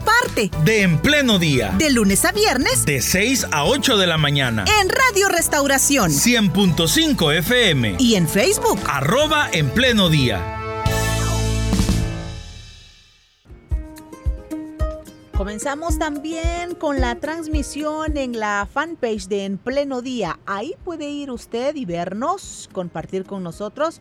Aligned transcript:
parte 0.00 0.50
de 0.64 0.82
En 0.82 0.98
Pleno 0.98 1.38
Día. 1.38 1.74
De 1.78 1.90
lunes 1.90 2.24
a 2.24 2.32
viernes. 2.32 2.84
De 2.84 3.00
6 3.00 3.48
a 3.50 3.64
8 3.64 3.96
de 3.96 4.06
la 4.06 4.18
mañana. 4.18 4.64
En 4.80 4.88
Radio 4.88 5.28
Restauración. 5.28 6.10
100.5 6.10 7.34
FM. 7.38 7.96
Y 7.98 8.14
en 8.14 8.28
Facebook. 8.28 8.78
Arroba 8.86 9.48
En 9.52 9.70
Pleno 9.70 10.08
Día. 10.08 10.60
Comenzamos 15.36 15.98
también 15.98 16.76
con 16.78 17.00
la 17.00 17.16
transmisión 17.16 18.16
en 18.16 18.38
la 18.38 18.68
fanpage 18.72 19.26
de 19.26 19.44
En 19.44 19.58
Pleno 19.58 20.00
Día. 20.00 20.38
Ahí 20.46 20.74
puede 20.84 21.10
ir 21.10 21.32
usted 21.32 21.74
y 21.74 21.84
vernos, 21.84 22.70
compartir 22.72 23.24
con 23.24 23.42
nosotros. 23.42 24.00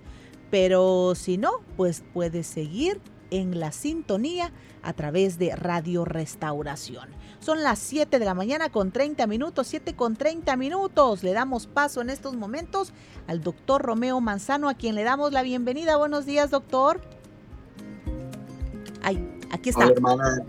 Pero 0.52 1.14
si 1.16 1.38
no, 1.40 1.52
pues 1.76 2.04
puede 2.14 2.44
seguir 2.44 3.02
en 3.34 3.60
la 3.60 3.72
sintonía 3.72 4.52
a 4.84 4.94
través 4.94 5.40
de 5.40 5.56
Radio 5.56 6.06
Restauración. 6.06 7.10
Son 7.40 7.64
las 7.64 7.80
7 7.80 8.20
de 8.20 8.26
la 8.26 8.36
mañana 8.36 8.70
con 8.70 8.92
30 8.92 9.26
minutos, 9.26 9.66
7 9.68 9.96
con 9.96 10.16
30 10.16 10.56
minutos. 10.56 11.24
Le 11.24 11.34
damos 11.34 11.66
paso 11.66 12.02
en 12.02 12.12
estos 12.12 12.36
momentos 12.36 12.94
al 13.28 13.42
doctor 13.42 13.82
Romeo 13.82 14.22
Manzano, 14.22 14.70
a 14.70 14.76
quien 14.76 14.94
le 14.94 15.04
damos 15.04 15.34
la 15.34 15.42
bienvenida. 15.42 15.98
Buenos 15.98 16.28
días, 16.28 16.52
doctor. 16.52 17.02
Ay, 19.02 19.40
aquí 19.52 19.72
está. 19.72 19.86
Hola, 19.86 19.94
hermana. 19.94 20.46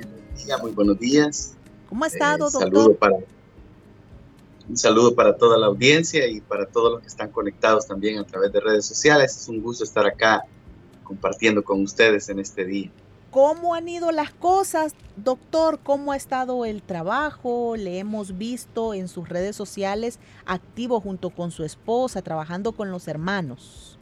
Muy 0.60 0.72
buenos 0.72 0.98
días. 0.98 1.54
¿Cómo 1.88 2.04
ha 2.04 2.08
estado, 2.08 2.48
eh, 2.48 2.50
doctor? 2.52 2.62
Saludo 2.62 2.96
para, 2.96 3.16
un 4.68 4.76
saludo 4.76 5.14
para 5.14 5.36
toda 5.38 5.56
la 5.56 5.66
audiencia 5.68 6.26
y 6.28 6.42
para 6.42 6.66
todos 6.66 6.92
los 6.92 7.00
que 7.00 7.08
están 7.08 7.30
conectados 7.30 7.86
también 7.86 8.18
a 8.18 8.24
través 8.24 8.52
de 8.52 8.60
redes 8.60 8.84
sociales. 8.84 9.34
Es 9.36 9.48
un 9.48 9.62
gusto 9.62 9.84
estar 9.84 10.06
acá 10.06 10.44
compartiendo 11.04 11.62
con 11.62 11.82
ustedes 11.82 12.28
en 12.28 12.40
este 12.40 12.64
día. 12.64 12.90
¿Cómo 13.30 13.74
han 13.74 13.88
ido 13.88 14.12
las 14.12 14.32
cosas, 14.32 14.94
doctor? 15.16 15.80
¿Cómo 15.82 16.12
ha 16.12 16.16
estado 16.16 16.64
el 16.64 16.82
trabajo? 16.82 17.74
Le 17.76 17.98
hemos 17.98 18.38
visto 18.38 18.94
en 18.94 19.08
sus 19.08 19.28
redes 19.28 19.56
sociales 19.56 20.20
activo 20.46 21.00
junto 21.00 21.30
con 21.30 21.50
su 21.50 21.64
esposa, 21.64 22.22
trabajando 22.22 22.72
con 22.72 22.92
los 22.92 23.08
hermanos. 23.08 23.98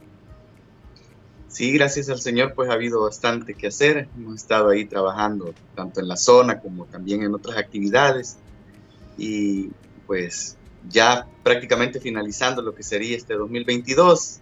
Sí, 1.47 1.71
gracias 1.71 2.09
al 2.09 2.19
Señor, 2.19 2.53
pues 2.55 2.69
ha 2.69 2.73
habido 2.73 3.01
bastante 3.01 3.53
que 3.55 3.67
hacer. 3.67 4.07
Hemos 4.15 4.35
estado 4.35 4.69
ahí 4.69 4.85
trabajando 4.85 5.53
tanto 5.75 5.99
en 5.99 6.07
la 6.07 6.17
zona 6.17 6.59
como 6.59 6.85
también 6.85 7.23
en 7.23 7.33
otras 7.33 7.57
actividades. 7.57 8.37
Y 9.17 9.69
pues 10.05 10.57
ya 10.89 11.27
prácticamente 11.43 11.99
finalizando 11.99 12.61
lo 12.61 12.75
que 12.75 12.83
sería 12.83 13.17
este 13.17 13.33
2022, 13.33 14.41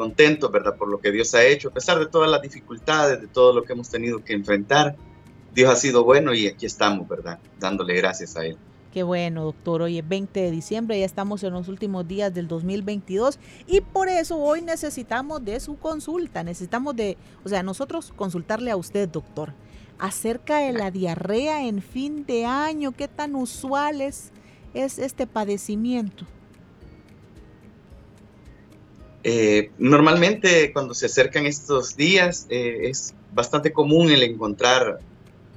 contentos, 0.00 0.50
¿verdad? 0.50 0.76
Por 0.76 0.88
lo 0.88 0.98
que 0.98 1.12
Dios 1.12 1.34
ha 1.34 1.44
hecho, 1.44 1.68
a 1.68 1.72
pesar 1.72 1.98
de 1.98 2.06
todas 2.06 2.30
las 2.30 2.40
dificultades, 2.40 3.20
de 3.20 3.26
todo 3.26 3.52
lo 3.52 3.64
que 3.64 3.74
hemos 3.74 3.90
tenido 3.90 4.24
que 4.24 4.32
enfrentar. 4.32 4.96
Dios 5.54 5.70
ha 5.70 5.76
sido 5.76 6.04
bueno 6.04 6.32
y 6.32 6.46
aquí 6.46 6.64
estamos, 6.64 7.06
¿verdad? 7.06 7.38
Dándole 7.58 7.94
gracias 7.96 8.34
a 8.34 8.46
Él. 8.46 8.56
Qué 8.94 9.02
bueno, 9.02 9.44
doctor. 9.44 9.82
Hoy 9.82 9.98
es 9.98 10.08
20 10.08 10.40
de 10.40 10.50
diciembre, 10.50 10.98
ya 10.98 11.04
estamos 11.04 11.42
en 11.42 11.52
los 11.52 11.68
últimos 11.68 12.08
días 12.08 12.32
del 12.32 12.48
2022 12.48 13.38
y 13.66 13.82
por 13.82 14.08
eso 14.08 14.38
hoy 14.38 14.62
necesitamos 14.62 15.44
de 15.44 15.60
su 15.60 15.76
consulta. 15.76 16.42
Necesitamos 16.44 16.96
de, 16.96 17.18
o 17.44 17.50
sea, 17.50 17.62
nosotros 17.62 18.14
consultarle 18.16 18.70
a 18.70 18.76
usted, 18.76 19.06
doctor, 19.06 19.52
acerca 19.98 20.60
de 20.60 20.72
la 20.72 20.90
diarrea 20.90 21.66
en 21.66 21.82
fin 21.82 22.24
de 22.24 22.46
año. 22.46 22.92
¿Qué 22.92 23.06
tan 23.06 23.34
usual 23.34 24.00
es, 24.00 24.32
es 24.72 24.98
este 24.98 25.26
padecimiento? 25.26 26.24
Eh, 29.22 29.70
normalmente 29.78 30.72
cuando 30.72 30.94
se 30.94 31.06
acercan 31.06 31.44
estos 31.44 31.94
días 31.94 32.46
eh, 32.48 32.88
es 32.88 33.14
bastante 33.34 33.70
común 33.70 34.10
el 34.10 34.22
encontrar 34.22 34.98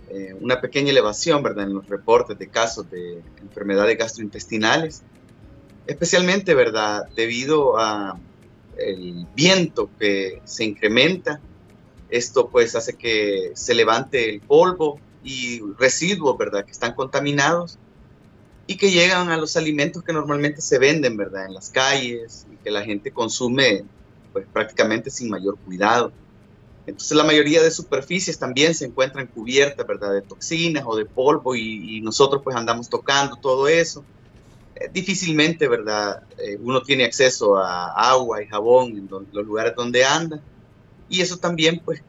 eh, 0.09 0.35
una 0.39 0.59
pequeña 0.59 0.91
elevación 0.91 1.41
¿verdad? 1.41 1.65
en 1.65 1.73
los 1.73 1.87
reportes 1.87 2.37
de 2.37 2.49
casos 2.49 2.89
de 2.91 3.21
enfermedades 3.41 3.97
gastrointestinales, 3.97 5.03
especialmente 5.87 6.53
¿verdad? 6.53 7.07
debido 7.15 7.79
a 7.79 8.19
el 8.77 9.27
viento 9.33 9.89
que 9.97 10.41
se 10.43 10.65
incrementa. 10.65 11.39
Esto 12.09 12.49
pues 12.49 12.75
hace 12.75 12.95
que 12.95 13.51
se 13.55 13.73
levante 13.73 14.29
el 14.29 14.41
polvo 14.41 14.99
y 15.23 15.61
residuos 15.79 16.37
¿verdad? 16.37 16.65
que 16.65 16.71
están 16.71 16.93
contaminados 16.93 17.79
y 18.65 18.77
que 18.77 18.91
llegan 18.91 19.29
a 19.29 19.37
los 19.37 19.57
alimentos 19.57 20.03
que 20.03 20.13
normalmente 20.13 20.61
se 20.61 20.79
venden, 20.79 21.17
¿verdad? 21.17 21.47
En 21.47 21.53
las 21.53 21.69
calles 21.69 22.47
y 22.51 22.55
que 22.57 22.71
la 22.71 22.83
gente 22.83 23.11
consume 23.11 23.83
pues 24.31 24.45
prácticamente 24.51 25.09
sin 25.09 25.29
mayor 25.29 25.57
cuidado. 25.59 26.11
Entonces 26.85 27.15
la 27.15 27.23
mayoría 27.23 27.61
de 27.61 27.71
superficies 27.71 28.37
también 28.39 28.73
se 28.73 28.85
encuentran 28.85 29.27
cubiertas, 29.27 29.85
¿verdad? 29.85 30.13
De 30.13 30.21
toxinas 30.21 30.83
o 30.85 30.95
de 30.95 31.05
polvo 31.05 31.55
y, 31.55 32.01
nosotros 32.01 32.41
pues 32.43 32.55
andamos 32.55 32.89
tocando 32.89 33.35
todo 33.37 33.67
eso. 33.67 34.03
Eh, 34.75 34.89
difícilmente, 34.91 35.67
¿verdad? 35.67 36.23
Eh, 36.37 36.57
uno 36.61 36.81
tiene 36.81 37.05
acceso 37.05 37.57
a 37.57 37.87
agua 38.11 38.41
y 38.41 38.47
jabón 38.47 38.97
en 38.97 39.07
los 39.09 39.45
lugares 39.45 39.75
donde 39.75 40.03
anda 40.03 40.41
y 41.09 41.21
eso 41.21 41.37
también 41.37 41.81
pues 41.83 42.01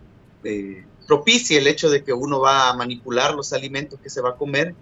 eh, 0.44 0.84
propicia 1.06 1.59
el 1.59 1.66
hecho 1.66 1.91
de 1.91 2.03
que 2.03 2.12
uno 2.12 2.41
va 2.41 2.71
a 2.71 2.76
manipular 2.76 3.34
los 3.34 3.53
alimentos 3.53 4.00
que 4.00 4.10
se 4.10 4.21
va 4.21 4.31
a 4.31 4.36
comer 4.36 4.75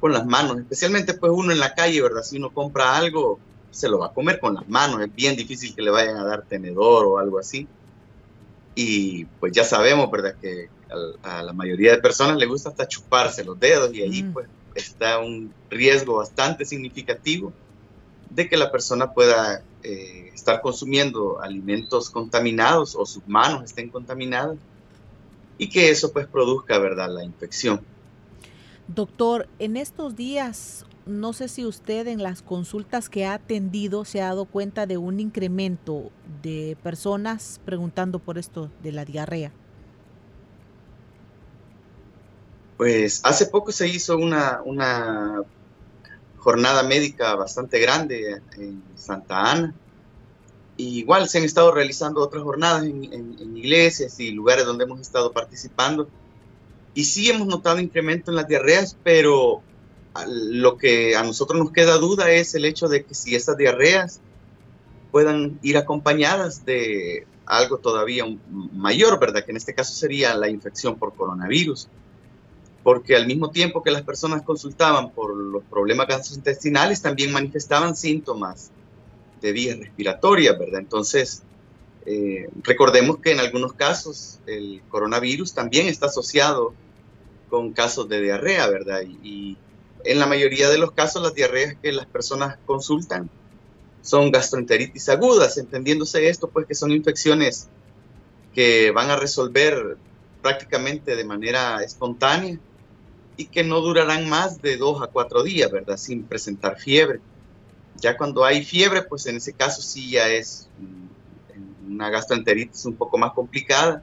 con 0.00 0.12
las 0.12 0.26
manos, 0.26 0.58
especialmente 0.58 1.14
pues 1.14 1.32
uno 1.34 1.52
en 1.52 1.58
la 1.58 1.74
calle, 1.74 2.02
¿verdad? 2.02 2.22
Si 2.22 2.36
uno 2.36 2.50
compra 2.50 2.96
algo, 2.96 3.38
se 3.70 3.88
lo 3.88 3.98
va 3.98 4.06
a 4.06 4.12
comer 4.12 4.38
con 4.40 4.54
las 4.54 4.68
manos, 4.68 5.00
es 5.00 5.14
bien 5.14 5.36
difícil 5.36 5.74
que 5.74 5.82
le 5.82 5.90
vayan 5.90 6.16
a 6.16 6.24
dar 6.24 6.42
tenedor 6.42 7.06
o 7.06 7.18
algo 7.18 7.38
así. 7.38 7.66
Y 8.74 9.24
pues 9.40 9.52
ya 9.52 9.64
sabemos, 9.64 10.10
¿verdad? 10.10 10.34
Que 10.40 10.68
a, 11.22 11.42
la 11.42 11.52
mayoría 11.52 11.92
de 11.92 11.98
personas 11.98 12.36
le 12.36 12.46
gusta 12.46 12.70
hasta 12.70 12.86
chuparse 12.86 13.44
los 13.44 13.58
dedos 13.58 13.92
y 13.94 14.02
ahí 14.02 14.22
mm. 14.22 14.32
pues 14.32 14.48
está 14.74 15.18
un 15.18 15.52
riesgo 15.70 16.16
bastante 16.16 16.64
significativo 16.64 17.52
de 18.30 18.48
que 18.48 18.56
la 18.56 18.70
persona 18.70 19.12
pueda 19.12 19.62
eh, 19.82 20.30
estar 20.34 20.60
consumiendo 20.60 21.40
alimentos 21.40 22.10
contaminados 22.10 22.94
o 22.94 23.06
sus 23.06 23.26
manos 23.26 23.64
estén 23.64 23.88
contaminadas 23.88 24.58
y 25.58 25.68
que 25.68 25.90
eso 25.90 26.12
pues 26.12 26.26
produzca, 26.26 26.78
¿verdad? 26.78 27.08
La 27.08 27.24
infección. 27.24 27.80
Doctor, 28.88 29.48
en 29.58 29.76
estos 29.76 30.14
días, 30.14 30.86
no 31.06 31.32
sé 31.32 31.48
si 31.48 31.64
usted 31.64 32.06
en 32.06 32.22
las 32.22 32.42
consultas 32.42 33.08
que 33.08 33.26
ha 33.26 33.34
atendido 33.34 34.04
se 34.04 34.22
ha 34.22 34.26
dado 34.26 34.44
cuenta 34.44 34.86
de 34.86 34.96
un 34.96 35.18
incremento 35.18 36.10
de 36.42 36.76
personas 36.82 37.60
preguntando 37.64 38.20
por 38.20 38.38
esto 38.38 38.70
de 38.82 38.92
la 38.92 39.04
diarrea. 39.04 39.52
Pues 42.76 43.20
hace 43.24 43.46
poco 43.46 43.72
se 43.72 43.88
hizo 43.88 44.18
una, 44.18 44.60
una 44.64 45.42
jornada 46.36 46.82
médica 46.84 47.34
bastante 47.34 47.80
grande 47.80 48.40
en 48.56 48.82
Santa 48.94 49.50
Ana. 49.50 49.74
igual 50.76 51.28
se 51.28 51.38
han 51.38 51.44
estado 51.44 51.72
realizando 51.72 52.20
otras 52.20 52.44
jornadas 52.44 52.84
en 52.84 53.56
iglesias 53.56 54.20
y 54.20 54.30
lugares 54.30 54.64
donde 54.64 54.84
hemos 54.84 55.00
estado 55.00 55.32
participando 55.32 56.08
y 56.96 57.04
sí 57.04 57.28
hemos 57.28 57.46
notado 57.46 57.78
incremento 57.78 58.30
en 58.30 58.36
las 58.36 58.48
diarreas, 58.48 58.96
pero 59.04 59.60
lo 60.26 60.78
que 60.78 61.14
a 61.14 61.22
nosotros 61.22 61.58
nos 61.58 61.70
queda 61.70 61.98
duda 61.98 62.30
es 62.30 62.54
el 62.54 62.64
hecho 62.64 62.88
de 62.88 63.04
que 63.04 63.14
si 63.14 63.34
esas 63.34 63.58
diarreas 63.58 64.18
puedan 65.10 65.58
ir 65.60 65.76
acompañadas 65.76 66.64
de 66.64 67.26
algo 67.44 67.76
todavía 67.76 68.24
mayor, 68.72 69.20
¿verdad? 69.20 69.44
Que 69.44 69.50
en 69.50 69.58
este 69.58 69.74
caso 69.74 69.94
sería 69.94 70.34
la 70.36 70.48
infección 70.48 70.96
por 70.98 71.14
coronavirus. 71.14 71.86
Porque 72.82 73.14
al 73.14 73.26
mismo 73.26 73.50
tiempo 73.50 73.82
que 73.82 73.90
las 73.90 74.02
personas 74.02 74.40
consultaban 74.40 75.10
por 75.10 75.36
los 75.36 75.64
problemas 75.64 76.08
gastrointestinales, 76.08 77.02
también 77.02 77.30
manifestaban 77.30 77.94
síntomas 77.94 78.70
de 79.42 79.52
vías 79.52 79.78
respiratorias, 79.78 80.58
¿verdad? 80.58 80.80
Entonces, 80.80 81.42
eh, 82.06 82.48
recordemos 82.62 83.18
que 83.18 83.32
en 83.32 83.40
algunos 83.40 83.74
casos 83.74 84.38
el 84.46 84.80
coronavirus 84.88 85.52
también 85.52 85.88
está 85.88 86.06
asociado 86.06 86.72
con 87.48 87.72
casos 87.72 88.08
de 88.08 88.20
diarrea, 88.20 88.68
¿verdad? 88.68 89.02
Y, 89.22 89.56
en 90.04 90.20
la 90.20 90.26
mayoría 90.26 90.68
de 90.70 90.78
los 90.78 90.92
casos 90.92 91.20
las 91.20 91.34
diarreas 91.34 91.76
que 91.82 91.90
las 91.90 92.06
personas 92.06 92.58
consultan 92.64 93.28
son 94.02 94.30
gastroenteritis 94.30 95.08
agudas, 95.08 95.58
entendiéndose 95.58 96.28
esto 96.28 96.48
pues 96.48 96.64
que 96.66 96.76
son 96.76 96.92
infecciones 96.92 97.68
que 98.54 98.92
van 98.92 99.10
a 99.10 99.16
resolver 99.16 99.96
prácticamente 100.42 101.16
de 101.16 101.24
manera 101.24 101.82
espontánea 101.82 102.56
y 103.36 103.46
que 103.46 103.64
no 103.64 103.80
durarán 103.80 104.28
más 104.28 104.62
de 104.62 104.76
dos 104.76 105.02
a 105.02 105.08
cuatro 105.08 105.42
días, 105.42 105.70
¿verdad? 105.72 105.96
Sin 105.96 106.22
presentar 106.22 106.78
fiebre. 106.78 107.20
Ya 107.96 108.16
cuando 108.16 108.44
hay 108.44 108.64
fiebre, 108.64 109.02
pues 109.02 109.26
en 109.26 109.36
ese 109.36 109.52
caso 109.52 109.82
sí 109.82 110.10
ya 110.10 110.28
es 110.28 110.68
una 111.86 112.10
gastroenteritis 112.10 112.84
un 112.86 112.94
poco 112.94 113.18
más 113.18 113.32
complicada, 113.32 114.02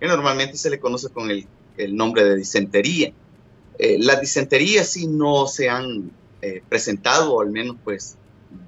que 0.00 0.06
normalmente 0.06 0.56
se 0.56 0.70
le 0.70 0.80
conoce 0.80 1.08
con 1.10 1.30
el, 1.30 1.46
nombre 1.96 2.24
de 2.24 2.36
disentería. 2.36 3.12
Eh, 3.78 3.98
las 3.98 4.20
disenterías 4.20 4.88
sí 4.88 5.06
no 5.06 5.46
se 5.46 5.68
han 5.68 6.10
eh, 6.42 6.62
presentado, 6.68 7.40
al 7.40 7.50
menos 7.50 7.76
pues 7.84 8.16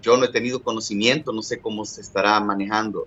yo 0.03 0.17
no 0.17 0.25
he 0.25 0.29
tenido 0.29 0.63
conocimiento, 0.63 1.33
no 1.33 1.43
sé 1.43 1.61
cómo 1.61 1.85
se 1.85 2.01
estará 2.01 2.39
manejando 2.41 3.07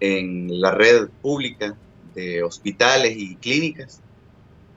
en 0.00 0.60
la 0.60 0.70
red 0.70 1.08
pública 1.22 1.76
de 2.14 2.42
hospitales 2.42 3.16
y 3.16 3.36
clínicas, 3.36 4.00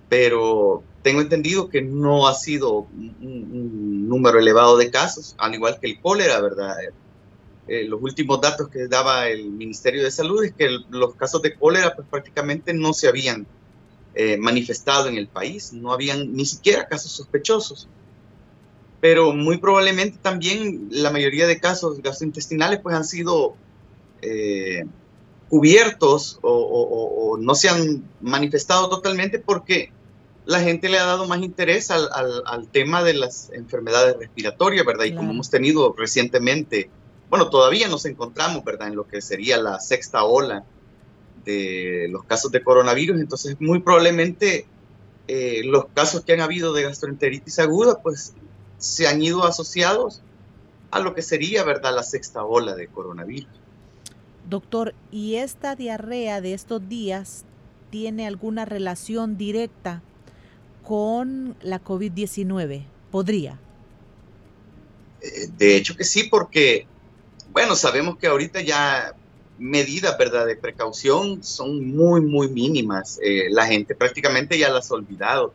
pero 0.10 0.84
tengo 1.02 1.22
entendido 1.22 1.70
que 1.70 1.82
no 1.82 2.28
ha 2.28 2.34
sido 2.34 2.88
un, 3.22 4.08
número 4.08 4.40
elevado 4.40 4.78
de 4.78 4.90
casos, 4.90 5.36
al 5.38 5.54
igual 5.54 5.80
que 5.80 5.88
el 5.88 6.00
cólera, 6.00 6.40
¿verdad? 6.40 6.76
Eh, 7.68 7.84
los 7.84 8.02
últimos 8.02 8.40
datos 8.40 8.70
que 8.70 8.88
daba 8.88 9.28
el 9.28 9.52
Ministerio 9.52 10.04
de 10.04 10.12
Salud 10.12 10.44
es 10.44 10.54
que 10.54 10.70
los 10.90 11.16
casos 11.16 11.42
de 11.42 11.56
cólera 11.56 11.94
pues, 11.94 12.08
prácticamente 12.10 12.74
no 12.74 12.94
se 12.94 13.10
habían 13.10 13.46
eh, 14.19 14.36
manifestado 14.36 15.10
en 15.10 15.16
el 15.16 15.28
país, 15.28 15.74
no 15.74 15.94
habían 15.94 16.34
ni 16.34 16.44
siquiera 16.44 16.88
casos 16.88 17.12
sospechosos. 17.12 17.88
Pero 19.00 19.31
muy 19.31 19.60
probablemente 19.60 20.18
también 20.19 20.88
la 20.90 21.12
mayoría 21.12 21.46
de 21.46 21.60
casos 21.60 22.02
gastrointestinales 22.02 22.80
pues 22.80 22.96
han 22.96 23.06
sido 23.06 23.54
eh, 24.24 24.86
cubiertos 25.50 26.40
o, 26.42 27.38
no 27.40 27.54
se 27.54 27.69
han 27.69 28.10
manifestado 28.19 28.90
totalmente 28.90 29.38
porque 29.38 29.92
la 30.48 30.62
gente 30.62 30.90
le 30.90 30.98
ha 30.98 31.06
dado 31.06 31.28
más 31.28 31.44
interés 31.44 31.92
al, 31.92 32.68
tema 32.72 33.04
de 33.04 33.14
las 33.14 33.52
enfermedades 33.52 34.18
respiratorias, 34.18 34.84
¿verdad? 34.84 35.06
Y 35.06 35.14
como 35.14 35.30
hemos 35.30 35.52
tenido 35.52 35.94
recientemente, 35.96 36.90
bueno, 37.30 37.52
todavía 37.52 37.88
nos 37.88 38.08
encontramos, 38.08 38.64
¿verdad? 38.64 38.88
En 38.88 38.96
lo 38.96 39.08
que 39.08 39.22
sería 39.22 39.60
la 39.60 39.80
sexta 39.80 40.24
ola 40.24 40.66
de 41.48 42.08
los 42.10 42.26
casos 42.26 42.52
de 42.52 42.62
coronavirus, 42.62 43.20
entonces 43.20 43.56
muy 43.60 43.80
probablemente 43.80 44.68
eh, 45.28 45.62
los 45.64 45.86
casos 45.94 46.24
que 46.24 46.34
han 46.34 46.42
habido 46.42 46.74
de 46.74 46.84
gastroenteritis 46.84 47.58
aguda, 47.60 48.02
pues 48.04 48.34
se 48.78 49.08
han 49.08 49.22
ido 49.22 49.46
asociados 49.46 50.22
a 50.92 51.00
lo 51.00 51.16
que 51.16 51.22
sería, 51.22 51.64
¿verdad? 51.64 51.96
La 51.96 52.04
sexta 52.04 52.44
ola 52.44 52.76
de 52.76 52.88
coronavirus. 52.88 53.50
Doctor, 54.48 54.94
¿y 55.12 55.36
esta 55.36 55.76
diarrea 55.76 56.40
de 56.42 56.54
estos 56.54 56.88
días 56.88 57.44
tiene 57.90 58.28
alguna 58.28 58.66
relación 58.66 59.38
directa 59.38 60.02
con 60.84 61.56
la 61.62 61.84
COVID-19? 61.84 62.86
¿Podría? 63.12 63.60
Eh, 65.22 65.48
de 65.58 65.76
hecho 65.76 65.96
que 65.96 66.06
sí, 66.06 66.24
porque, 66.24 66.88
bueno, 67.52 67.76
sabemos 67.76 68.18
que 68.18 68.28
ahorita 68.28 68.62
ya 68.62 69.14
medidas, 69.59 70.18
¿verdad?, 70.18 70.45
de 70.45 70.56
precaución 70.56 71.44
son 71.44 71.88
muy, 71.95 72.21
muy 72.21 72.48
mínimas. 72.50 73.19
Eh, 73.21 73.48
la 73.50 73.65
gente 73.65 73.95
prácticamente 73.95 74.57
ya 74.57 74.69
las 74.69 74.92
ha 74.92 74.95
olvidado. 74.95 75.54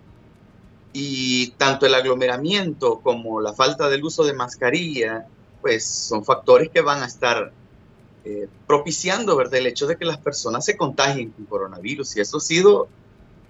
Y 0.93 1.53
tanto 1.53 1.87
el 1.87 1.95
aglomeramiento 1.95 3.01
como 3.01 3.41
la 3.41 3.55
falta 3.55 3.89
del 3.89 4.05
uso 4.05 4.25
de 4.25 4.35
mascarilla, 4.35 5.27
pues 5.61 5.87
son 5.87 6.25
factores 6.25 6.69
que 6.71 6.81
van 6.81 7.03
a 7.03 7.07
estar 7.07 7.53
eh, 8.25 8.49
propiciando, 8.67 9.37
¿verdad?, 9.37 9.61
el 9.61 9.67
hecho 9.67 9.87
de 9.87 9.97
que 9.97 10.05
las 10.05 10.19
personas 10.19 10.65
se 10.65 10.77
contagien 10.77 11.31
con 11.31 11.47
coronavirus. 11.47 12.17
Y 12.17 12.21
eso 12.21 12.37
ha 12.39 12.41
sido 12.41 12.89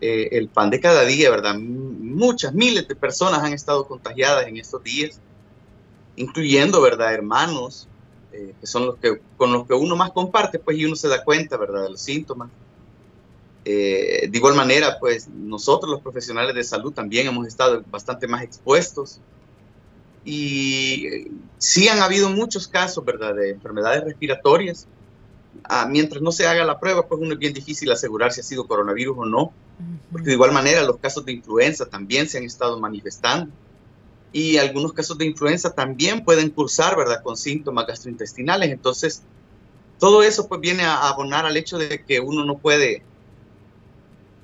eh, 0.00 0.28
el 0.32 0.48
pan 0.48 0.70
de 0.70 0.80
cada 0.80 1.04
día, 1.04 1.30
¿verdad? 1.30 1.56
Muchas, 1.58 2.52
miles 2.54 2.86
de 2.88 2.94
personas 2.94 3.42
han 3.42 3.52
estado 3.52 3.86
contagiadas 3.86 4.46
en 4.46 4.56
estos 4.56 4.82
días, 4.84 5.20
incluyendo, 6.16 6.80
¿verdad?, 6.80 7.12
hermanos, 7.14 7.88
eh, 8.32 8.54
que 8.60 8.66
son 8.66 8.86
los 8.86 8.96
que 8.96 9.20
con 9.36 9.52
los 9.52 9.66
que 9.66 9.74
uno 9.74 9.96
más 9.96 10.12
comparte, 10.12 10.58
pues, 10.58 10.76
y 10.78 10.84
uno 10.84 10.96
se 10.96 11.08
da 11.08 11.24
cuenta, 11.24 11.56
¿verdad?, 11.56 11.84
de 11.84 11.90
los 11.90 12.00
síntomas. 12.00 12.50
de 13.64 14.30
igual 14.32 14.54
manera, 14.54 14.98
pues 14.98 15.28
nosotros 15.28 15.90
los 15.90 16.00
profesionales 16.00 16.54
de 16.54 16.64
salud 16.64 16.92
también 16.92 17.28
hemos 17.28 17.46
estado 17.46 17.82
bastante 17.90 18.26
más 18.26 18.42
expuestos 18.42 19.20
y 20.24 21.28
sí 21.58 21.88
han 21.88 22.00
habido 22.00 22.28
muchos 22.30 22.68
casos, 22.68 23.04
¿verdad?, 23.04 23.34
de 23.34 23.50
enfermedades 23.50 24.04
respiratorias. 24.04 24.86
Ah, 25.64 25.86
mientras 25.88 26.22
no 26.22 26.32
se 26.32 26.46
haga 26.46 26.64
la 26.64 26.78
prueba, 26.78 27.06
pues 27.06 27.20
uno 27.20 27.34
es 27.34 27.38
bien 27.38 27.52
difícil 27.52 27.90
asegurar 27.90 28.32
si 28.32 28.40
ha 28.40 28.44
sido 28.44 28.66
coronavirus 28.66 29.16
o 29.18 29.24
no. 29.24 29.52
Porque 30.10 30.28
de 30.28 30.34
igual 30.34 30.52
manera 30.52 30.82
los 30.82 30.98
casos 30.98 31.24
de 31.24 31.32
influenza 31.32 31.86
también 31.86 32.28
se 32.28 32.38
han 32.38 32.44
estado 32.44 32.78
manifestando. 32.78 33.52
Y 34.32 34.56
algunos 34.56 34.92
casos 34.92 35.18
de 35.18 35.26
influenza 35.26 35.74
también 35.74 36.24
pueden 36.24 36.50
cursar, 36.50 36.96
¿verdad?, 36.96 37.22
con 37.22 37.36
síntomas 37.36 37.86
gastrointestinales. 37.86 38.70
Entonces, 38.70 39.22
todo 39.98 40.22
eso 40.22 40.48
pues 40.48 40.60
viene 40.60 40.84
a 40.84 41.08
abonar 41.08 41.44
al 41.44 41.56
hecho 41.56 41.78
de 41.78 42.02
que 42.04 42.20
uno 42.20 42.44
no 42.44 42.58
puede 42.58 43.02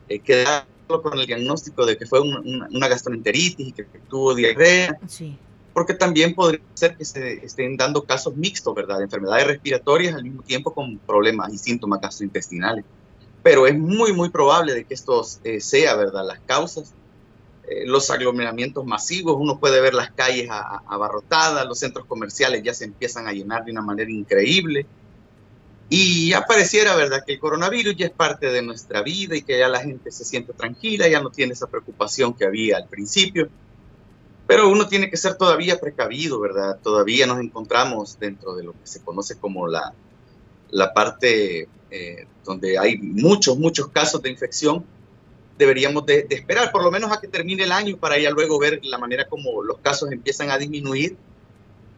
eh, 0.08 0.18
quedar 0.20 0.66
con 0.86 1.18
el 1.18 1.26
diagnóstico 1.26 1.84
de 1.84 1.96
que 1.96 2.06
fue 2.06 2.20
una, 2.20 2.68
una 2.70 2.88
gastroenteritis 2.88 3.68
y 3.68 3.72
que 3.72 3.84
tuvo 4.08 4.34
diarrea. 4.34 4.98
Sí 5.06 5.38
porque 5.78 5.94
también 5.94 6.34
podría 6.34 6.60
ser 6.74 6.96
que 6.96 7.04
se 7.04 7.34
estén 7.34 7.76
dando 7.76 8.02
casos 8.02 8.34
mixtos, 8.34 8.74
¿verdad? 8.74 8.98
De 8.98 9.04
enfermedades 9.04 9.46
respiratorias 9.46 10.12
al 10.12 10.24
mismo 10.24 10.42
tiempo 10.42 10.74
con 10.74 10.98
problemas 10.98 11.52
y 11.54 11.58
síntomas 11.58 12.00
gastrointestinales. 12.00 12.84
Pero 13.44 13.64
es 13.64 13.78
muy, 13.78 14.12
muy 14.12 14.28
probable 14.28 14.74
de 14.74 14.84
que 14.84 14.94
esto 14.94 15.24
eh, 15.44 15.60
sea, 15.60 15.94
¿verdad? 15.94 16.26
Las 16.26 16.40
causas. 16.40 16.92
Eh, 17.70 17.84
los 17.86 18.10
aglomeramientos 18.10 18.86
masivos, 18.86 19.36
uno 19.38 19.58
puede 19.58 19.80
ver 19.80 19.92
las 19.92 20.10
calles 20.12 20.48
abarrotadas, 20.50 21.66
los 21.66 21.78
centros 21.78 22.06
comerciales 22.06 22.62
ya 22.62 22.72
se 22.72 22.84
empiezan 22.84 23.26
a 23.26 23.32
llenar 23.32 23.64
de 23.64 23.72
una 23.72 23.82
manera 23.82 24.10
increíble. 24.10 24.86
Y 25.90 26.30
ya 26.30 26.42
pareciera, 26.42 26.96
¿verdad?, 26.96 27.24
que 27.26 27.34
el 27.34 27.38
coronavirus 27.38 27.96
ya 27.96 28.06
es 28.06 28.12
parte 28.12 28.50
de 28.50 28.62
nuestra 28.62 29.02
vida 29.02 29.36
y 29.36 29.42
que 29.42 29.58
ya 29.58 29.68
la 29.68 29.80
gente 29.80 30.10
se 30.10 30.24
siente 30.24 30.52
tranquila, 30.52 31.08
ya 31.08 31.20
no 31.20 31.30
tiene 31.30 31.52
esa 31.54 31.66
preocupación 31.66 32.34
que 32.34 32.44
había 32.44 32.76
al 32.76 32.88
principio. 32.88 33.48
Pero 34.46 34.68
uno 34.68 34.86
tiene 34.88 35.10
que 35.10 35.16
ser 35.16 35.36
todavía 35.36 35.78
precavido, 35.78 36.40
¿verdad? 36.40 36.78
Todavía 36.82 37.26
nos 37.26 37.40
encontramos 37.40 38.18
dentro 38.18 38.54
de 38.54 38.64
lo 38.64 38.72
que 38.72 38.86
se 38.86 39.02
conoce 39.02 39.38
como 39.38 39.66
la, 39.66 39.92
la 40.70 40.92
parte 40.94 41.68
eh, 41.90 42.26
donde 42.44 42.78
hay 42.78 42.96
muchos, 42.98 43.58
muchos 43.58 43.88
casos 43.88 44.22
de 44.22 44.30
infección. 44.30 44.84
Deberíamos 45.58 46.06
de, 46.06 46.26
esperar 46.30 46.70
por 46.70 46.82
lo 46.82 46.90
menos 46.90 47.12
a 47.12 47.20
que 47.20 47.28
termine 47.28 47.64
el 47.64 47.72
año 47.72 47.96
para 47.96 48.18
ya 48.18 48.30
luego 48.30 48.58
ver 48.58 48.80
la 48.84 48.96
manera 48.98 49.26
como 49.26 49.62
los 49.62 49.78
casos 49.78 50.10
empiezan 50.12 50.50
a 50.50 50.58
disminuir. 50.58 51.16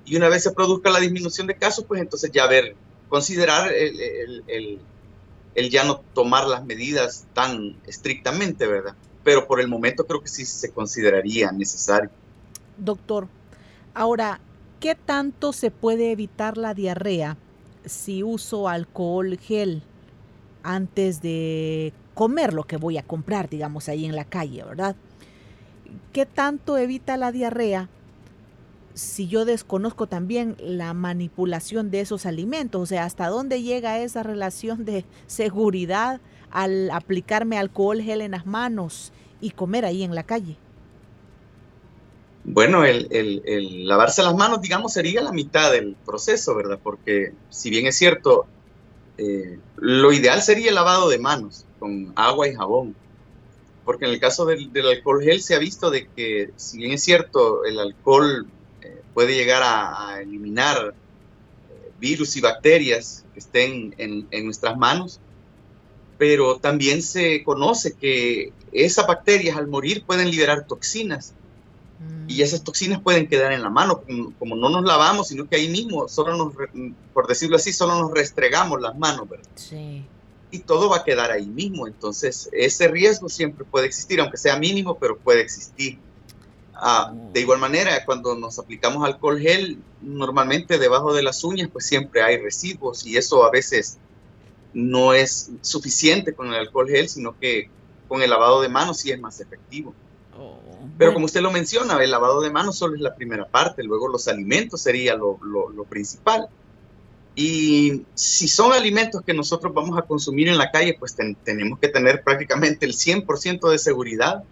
Y 0.04 0.16
una 0.16 0.28
vez 0.28 0.42
se 0.42 0.52
produzca 0.52 0.90
la 0.90 0.98
disminución 0.98 1.46
de 1.46 1.54
casos, 1.54 1.84
pues 1.86 2.00
entonces 2.00 2.30
ya 2.32 2.46
ver, 2.46 2.74
considerar 3.08 3.72
el, 3.72 4.00
el, 4.00 4.44
el, 4.48 4.78
el 5.54 5.70
ya 5.70 5.84
no 5.84 6.00
tomar 6.14 6.46
las 6.46 6.64
medidas 6.64 7.26
tan 7.34 7.76
estrictamente, 7.86 8.66
¿verdad? 8.66 8.94
Pero 9.22 9.46
por 9.46 9.60
el 9.60 9.68
momento 9.68 10.06
creo 10.06 10.20
que 10.20 10.28
sí 10.28 10.44
se 10.46 10.72
consideraría 10.72 11.52
necesario. 11.52 12.10
Doctor, 12.78 13.28
ahora, 13.94 14.40
¿qué 14.80 14.94
tanto 14.94 15.52
se 15.52 15.70
puede 15.70 16.12
evitar 16.12 16.56
la 16.56 16.72
diarrea 16.72 17.36
si 17.84 18.22
uso 18.22 18.68
alcohol 18.68 19.38
gel 19.38 19.82
antes 20.62 21.22
de 21.22 21.92
comer 22.14 22.52
lo 22.52 22.64
que 22.64 22.76
voy 22.76 22.98
a 22.98 23.02
comprar, 23.02 23.48
digamos, 23.48 23.88
ahí 23.88 24.04
en 24.04 24.16
la 24.16 24.24
calle, 24.24 24.62
¿verdad? 24.64 24.96
¿Qué 26.12 26.26
tanto 26.26 26.76
evita 26.78 27.16
la 27.16 27.32
diarrea 27.32 27.88
si 28.94 29.28
yo 29.28 29.44
desconozco 29.44 30.06
también 30.06 30.56
la 30.58 30.92
manipulación 30.94 31.90
de 31.90 32.00
esos 32.00 32.26
alimentos? 32.26 32.82
O 32.82 32.86
sea, 32.86 33.04
¿hasta 33.04 33.28
dónde 33.28 33.62
llega 33.62 33.98
esa 34.00 34.22
relación 34.22 34.84
de 34.84 35.04
seguridad 35.26 36.20
al 36.50 36.90
aplicarme 36.90 37.58
alcohol 37.58 38.02
gel 38.02 38.20
en 38.20 38.32
las 38.32 38.46
manos 38.46 39.12
y 39.40 39.50
comer 39.50 39.84
ahí 39.84 40.02
en 40.02 40.14
la 40.14 40.24
calle? 40.24 40.56
Bueno, 42.42 42.84
el, 42.84 43.86
lavarse 43.86 44.22
las 44.22 44.34
manos, 44.34 44.62
digamos, 44.62 44.92
sería 44.92 45.20
la 45.20 45.32
mitad 45.32 45.70
del 45.72 45.94
proceso, 46.06 46.54
¿verdad? 46.54 46.78
Porque 46.82 47.32
si 47.50 47.70
bien 47.70 47.86
es 47.86 47.96
cierto, 47.96 48.46
eh, 49.18 49.58
lo 49.76 50.12
ideal 50.12 50.42
sería 50.42 50.70
el 50.70 50.74
lavado 50.74 51.08
de 51.08 51.18
manos 51.18 51.66
con 51.80 52.12
agua 52.14 52.46
y 52.46 52.54
jabón. 52.54 52.94
Porque 53.84 54.04
en 54.04 54.12
el 54.12 54.20
caso 54.20 54.44
del, 54.44 54.70
alcohol 54.86 55.22
gel 55.22 55.42
se 55.42 55.56
ha 55.56 55.58
visto 55.58 55.90
de 55.90 56.06
que, 56.06 56.50
si 56.54 56.78
bien 56.78 56.92
es 56.92 57.02
cierto, 57.02 57.64
el 57.64 57.80
alcohol 57.80 58.46
eh, 58.82 59.02
puede 59.14 59.34
llegar 59.34 59.62
a, 59.64 60.20
eliminar 60.20 60.94
eh, 60.94 61.92
virus 61.98 62.36
y 62.36 62.40
bacterias 62.40 63.24
que 63.32 63.40
estén 63.40 63.94
en, 63.98 64.28
en 64.30 64.44
nuestras 64.44 64.76
manos, 64.76 65.18
pero 66.18 66.58
también 66.58 67.02
se 67.02 67.42
conoce 67.42 67.94
que 67.94 68.52
esas 68.70 69.08
bacterias 69.08 69.56
al 69.56 69.66
morir 69.66 70.04
pueden 70.04 70.30
liberar 70.30 70.66
toxinas 70.66 71.34
y 72.26 72.42
esas 72.42 72.62
toxinas 72.62 73.00
pueden 73.00 73.26
quedar 73.26 73.52
en 73.52 73.62
la 73.62 73.68
mano, 73.68 74.02
como, 74.38 74.56
no 74.56 74.70
nos 74.70 74.84
lavamos, 74.84 75.28
sino 75.28 75.48
que 75.48 75.56
ahí 75.56 75.68
mismo, 75.68 76.08
solo 76.08 76.36
nos, 76.36 76.54
por 77.12 77.26
decirlo 77.26 77.56
así, 77.56 77.72
solo 77.72 78.00
nos 78.00 78.12
restregamos 78.12 78.80
las 78.80 78.96
manos, 78.96 79.28
¿verdad? 79.28 79.48
Sí. 79.54 80.04
Y 80.50 80.60
todo 80.60 80.88
va 80.88 80.98
a 80.98 81.04
quedar 81.04 81.30
ahí 81.30 81.46
mismo, 81.46 81.86
entonces 81.86 82.48
ese 82.52 82.88
riesgo 82.88 83.28
siempre 83.28 83.64
puede 83.64 83.86
existir, 83.86 84.20
aunque 84.20 84.36
sea 84.36 84.56
mínimo, 84.56 84.98
pero 84.98 85.16
puede 85.16 85.40
existir. 85.40 85.98
Ah, 86.74 87.12
de 87.32 87.40
igual 87.40 87.58
manera, 87.58 88.04
cuando 88.04 88.34
nos 88.34 88.58
aplicamos 88.58 89.04
alcohol 89.04 89.38
gel, 89.38 89.78
normalmente 90.00 90.78
debajo 90.78 91.12
de 91.12 91.22
las 91.22 91.44
uñas, 91.44 91.68
pues 91.70 91.86
siempre 91.86 92.22
hay 92.22 92.38
residuos 92.38 93.06
y 93.06 93.16
eso 93.16 93.44
a 93.44 93.50
veces 93.50 93.98
no 94.72 95.12
es 95.12 95.50
suficiente 95.60 96.34
con 96.34 96.48
el 96.48 96.54
alcohol 96.54 96.88
gel, 96.88 97.08
sino 97.08 97.38
que 97.38 97.68
con 98.08 98.22
el 98.22 98.30
lavado 98.30 98.60
de 98.60 98.68
manos 98.68 98.98
sí 98.98 99.10
es 99.10 99.20
más 99.20 99.40
efectivo. 99.40 99.94
Oh, 100.38 100.58
Pero 100.96 101.12
como 101.12 101.26
usted 101.26 101.40
lo 101.42 101.50
menciona, 101.50 102.02
el 102.02 102.10
lavado 102.10 102.40
de 102.40 102.50
manos 102.50 102.76
solo 102.76 102.94
es 102.94 103.00
la 103.00 103.14
primera 103.14 103.46
parte, 103.46 103.82
luego 103.82 104.08
los 104.08 104.26
alimentos 104.26 104.80
sería 104.80 105.14
lo, 105.14 105.38
principal. 105.88 106.48
Y 107.42 108.02
si 108.14 108.48
son 108.48 108.74
alimentos 108.74 109.22
que 109.22 109.32
nosotros 109.32 109.72
vamos 109.72 109.98
a 109.98 110.02
consumir 110.02 110.48
en 110.48 110.58
la 110.58 110.70
calle, 110.70 110.94
pues 110.98 111.16
tenemos 111.42 111.78
que 111.78 111.88
tener 111.88 112.22
prácticamente 112.22 112.84
el 112.84 112.92
100% 112.92 113.70
de 113.70 113.78
seguridad 113.78 114.44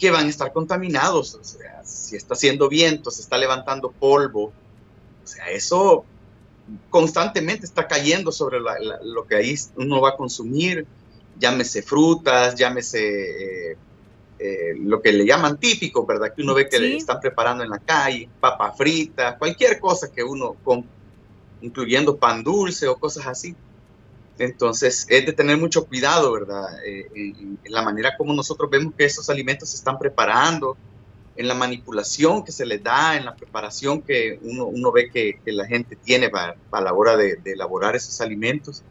que 0.00 0.10
van 0.10 0.26
a 0.26 0.28
estar 0.28 0.52
contaminados. 0.52 1.36
O 1.36 1.44
sea, 1.44 1.80
si 1.84 2.16
está 2.16 2.34
haciendo 2.34 2.68
viento, 2.68 3.12
se 3.12 3.22
está 3.22 3.38
levantando 3.38 3.92
polvo, 3.92 4.46
o 4.46 5.26
sea, 5.26 5.48
eso 5.50 6.04
constantemente 6.90 7.66
está 7.66 7.86
cayendo 7.86 8.32
sobre 8.32 8.58
lo 8.58 9.24
que 9.28 9.36
ahí 9.36 9.54
uno 9.76 10.00
va 10.00 10.08
a 10.08 10.16
consumir, 10.16 10.84
llámese 11.38 11.82
frutas, 11.82 12.56
llámese 12.56 13.70
eh, 13.70 13.76
eh, 14.40 14.74
lo 14.76 15.00
que 15.00 15.12
le 15.12 15.24
llaman 15.24 15.56
típico, 15.56 16.04
¿verdad? 16.04 16.34
Que 16.34 16.42
uno 16.42 16.54
ve 16.54 16.68
que 16.68 16.80
le 16.80 16.96
están 16.96 17.20
preparando 17.20 17.62
en 17.62 17.70
la 17.70 17.78
calle, 17.78 18.28
papa 18.40 18.72
frita, 18.72 19.38
cualquier 19.38 19.78
cosa 19.78 20.10
que 20.10 20.24
uno 20.24 20.56
compra, 20.64 21.01
incluyendo 21.62 22.16
pan 22.16 22.42
dulce 22.42 22.88
o 22.88 22.96
cosas 22.96 23.26
así. 23.26 23.54
Entonces, 24.38 25.06
es 25.08 25.26
de 25.26 25.32
tener 25.32 25.56
mucho 25.56 25.86
cuidado, 25.86 26.32
¿verdad? 26.32 26.66
Eh, 26.84 27.06
en, 27.14 27.58
la 27.64 27.82
manera 27.82 28.16
como 28.16 28.34
nosotros 28.34 28.68
vemos 28.70 28.94
que 28.96 29.04
esos 29.04 29.30
alimentos 29.30 29.70
se 29.70 29.76
están 29.76 29.98
preparando, 29.98 30.76
en 31.34 31.48
la 31.48 31.54
manipulación 31.54 32.44
que 32.44 32.52
se 32.52 32.66
les 32.66 32.82
da, 32.82 33.16
en 33.16 33.24
la 33.24 33.34
preparación 33.34 34.02
que 34.02 34.38
uno, 34.42 34.92
ve 34.92 35.10
que, 35.10 35.38
la 35.46 35.66
gente 35.66 35.96
tiene 35.96 36.28
para, 36.28 36.56
la 36.70 36.92
hora 36.92 37.16
de, 37.16 37.38
elaborar 37.44 37.96
esos 37.96 38.20
alimentos. 38.20 38.82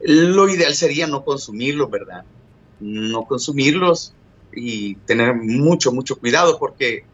Lo 0.00 0.48
ideal 0.48 0.74
sería 0.74 1.06
no 1.06 1.24
consumirlos, 1.24 1.90
¿verdad? 1.90 2.24
No 2.78 3.24
consumirlos 3.24 4.14
y 4.52 4.96
tener 4.96 5.34
mucho, 5.34 5.92
mucho 5.92 6.16
cuidado 6.16 6.58
porque 6.58 7.04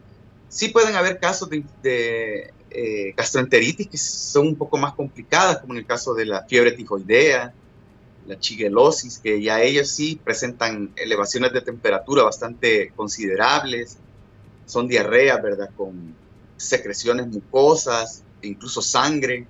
sí 0.48 0.68
pueden 0.68 0.96
haber 0.96 1.20
casos 1.20 1.50
de 1.50 2.52
eh, 2.78 3.14
gastroenteritis 3.16 3.88
que 3.88 3.96
son 3.96 4.48
un 4.48 4.56
poco 4.56 4.76
más 4.76 4.94
complicadas, 4.94 5.60
como 5.60 5.72
en 5.72 5.78
el 5.78 5.86
caso 5.86 6.12
de 6.12 6.26
la 6.26 6.42
fiebre 6.42 6.72
tifoidea, 6.72 7.54
la 8.26 8.38
chiguelosis, 8.38 9.18
que 9.18 9.40
ya 9.40 9.62
ellos 9.62 9.88
sí 9.88 10.20
presentan 10.22 10.92
elevaciones 10.96 11.54
de 11.54 11.62
temperatura 11.62 12.24
bastante 12.24 12.92
considerables, 12.94 13.96
son 14.66 14.88
diarreas, 14.88 15.42
¿verdad? 15.42 15.70
Con 15.74 16.14
secreciones 16.58 17.28
mucosas, 17.28 18.22
e 18.42 18.48
incluso 18.48 18.82
sangre, 18.82 19.46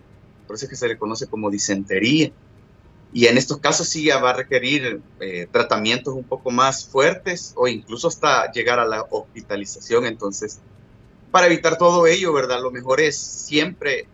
por 0.47 0.55
eso 0.55 0.67
es 0.67 0.71
que 0.71 0.77
se 0.77 0.87
le 0.87 0.97
conoce 0.97 1.27
como 1.27 1.51
disentería. 1.51 2.31
Y 3.13 3.27
en 3.27 3.39
estos 3.39 3.59
casos 3.59 3.89
sí 3.89 4.05
ya 4.05 4.21
va 4.21 4.31
a 4.31 4.35
requerir 4.35 5.01
eh, 5.19 5.49
tratamientos 5.51 6.15
un 6.15 6.25
poco 6.25 6.53
más 6.53 6.87
fuertes 6.87 7.55
o 7.57 7.67
incluso 7.67 8.07
hasta 8.07 8.53
llegar 8.53 8.79
a 8.79 8.87
la 8.87 9.03
hospitalización. 9.11 10.07
Entonces, 10.07 10.61
para 11.31 11.47
evitar 11.47 11.79
todo 11.79 12.07
ello, 12.07 12.33
¿verdad? 12.33 12.61
Lo 12.61 12.71
mejor 12.71 13.01
es 13.01 13.19
siempre 13.19 14.07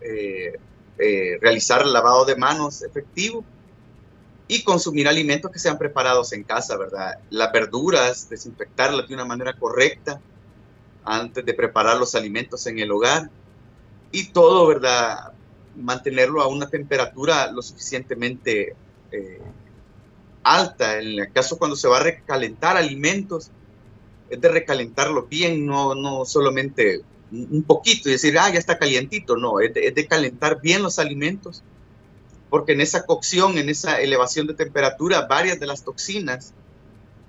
eh, 0.00 0.58
eh, 0.98 1.38
realizar 1.40 1.84
lavado 1.86 2.24
de 2.24 2.36
manos 2.36 2.82
efectivo 2.82 3.44
y 4.46 4.62
consumir 4.62 5.08
alimentos 5.08 5.50
que 5.50 5.58
sean 5.58 5.78
preparados 5.78 6.32
en 6.32 6.44
casa, 6.44 6.76
¿verdad? 6.76 7.18
Las 7.30 7.52
verduras, 7.52 8.28
desinfectarlas 8.28 9.08
de 9.08 9.14
una 9.14 9.24
manera 9.24 9.54
correcta, 9.54 10.20
antes 11.04 11.44
de 11.44 11.54
preparar 11.54 11.98
los 11.98 12.14
alimentos 12.14 12.66
en 12.66 12.78
el 12.78 12.90
hogar 12.90 13.30
y 14.10 14.28
todo, 14.28 14.66
¿verdad? 14.66 15.32
Mantenerlo 15.76 16.40
a 16.40 16.46
una 16.46 16.68
temperatura 16.68 17.50
lo 17.50 17.62
suficientemente 17.62 18.74
eh, 19.10 19.40
alta. 20.42 20.98
En 20.98 21.18
el 21.20 21.32
caso 21.32 21.58
cuando 21.58 21.76
se 21.76 21.88
va 21.88 21.98
a 21.98 22.02
recalentar 22.02 22.76
alimentos, 22.76 23.50
es 24.34 24.40
de 24.40 24.48
recalentarlo 24.48 25.26
bien, 25.26 25.66
no, 25.66 25.94
no 25.94 26.24
solamente 26.24 27.02
un 27.30 27.64
poquito 27.64 28.08
y 28.08 28.12
decir, 28.12 28.38
ah, 28.38 28.50
ya 28.52 28.58
está 28.58 28.78
calientito, 28.78 29.36
no, 29.36 29.60
es 29.60 29.74
de, 29.74 29.88
es 29.88 29.94
de 29.94 30.06
calentar 30.06 30.60
bien 30.60 30.82
los 30.82 30.98
alimentos, 30.98 31.62
porque 32.50 32.72
en 32.72 32.80
esa 32.80 33.04
cocción, 33.06 33.58
en 33.58 33.68
esa 33.68 34.00
elevación 34.00 34.46
de 34.46 34.54
temperatura, 34.54 35.26
varias 35.26 35.58
de 35.58 35.66
las 35.66 35.82
toxinas 35.82 36.52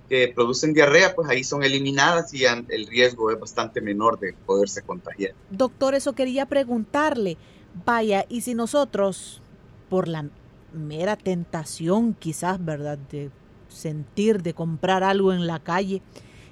que 0.09 0.31
producen 0.35 0.73
diarrea, 0.73 1.15
pues 1.15 1.27
ahí 1.29 1.43
son 1.43 1.63
eliminadas 1.63 2.33
y 2.33 2.45
el 2.45 2.87
riesgo 2.87 3.31
es 3.31 3.39
bastante 3.39 3.81
menor 3.81 4.19
de 4.19 4.33
poderse 4.45 4.83
contagiar. 4.83 5.33
Doctor, 5.49 5.95
eso 5.95 6.13
quería 6.13 6.45
preguntarle. 6.45 7.37
Vaya, 7.85 8.25
y 8.29 8.41
si 8.41 8.53
nosotros, 8.53 9.41
por 9.89 10.07
la 10.07 10.29
mera 10.73 11.15
tentación 11.15 12.13
quizás, 12.13 12.63
¿verdad? 12.63 12.97
De 12.97 13.31
sentir, 13.67 14.43
de 14.43 14.53
comprar 14.53 15.03
algo 15.03 15.33
en 15.33 15.47
la 15.47 15.59
calle, 15.59 16.01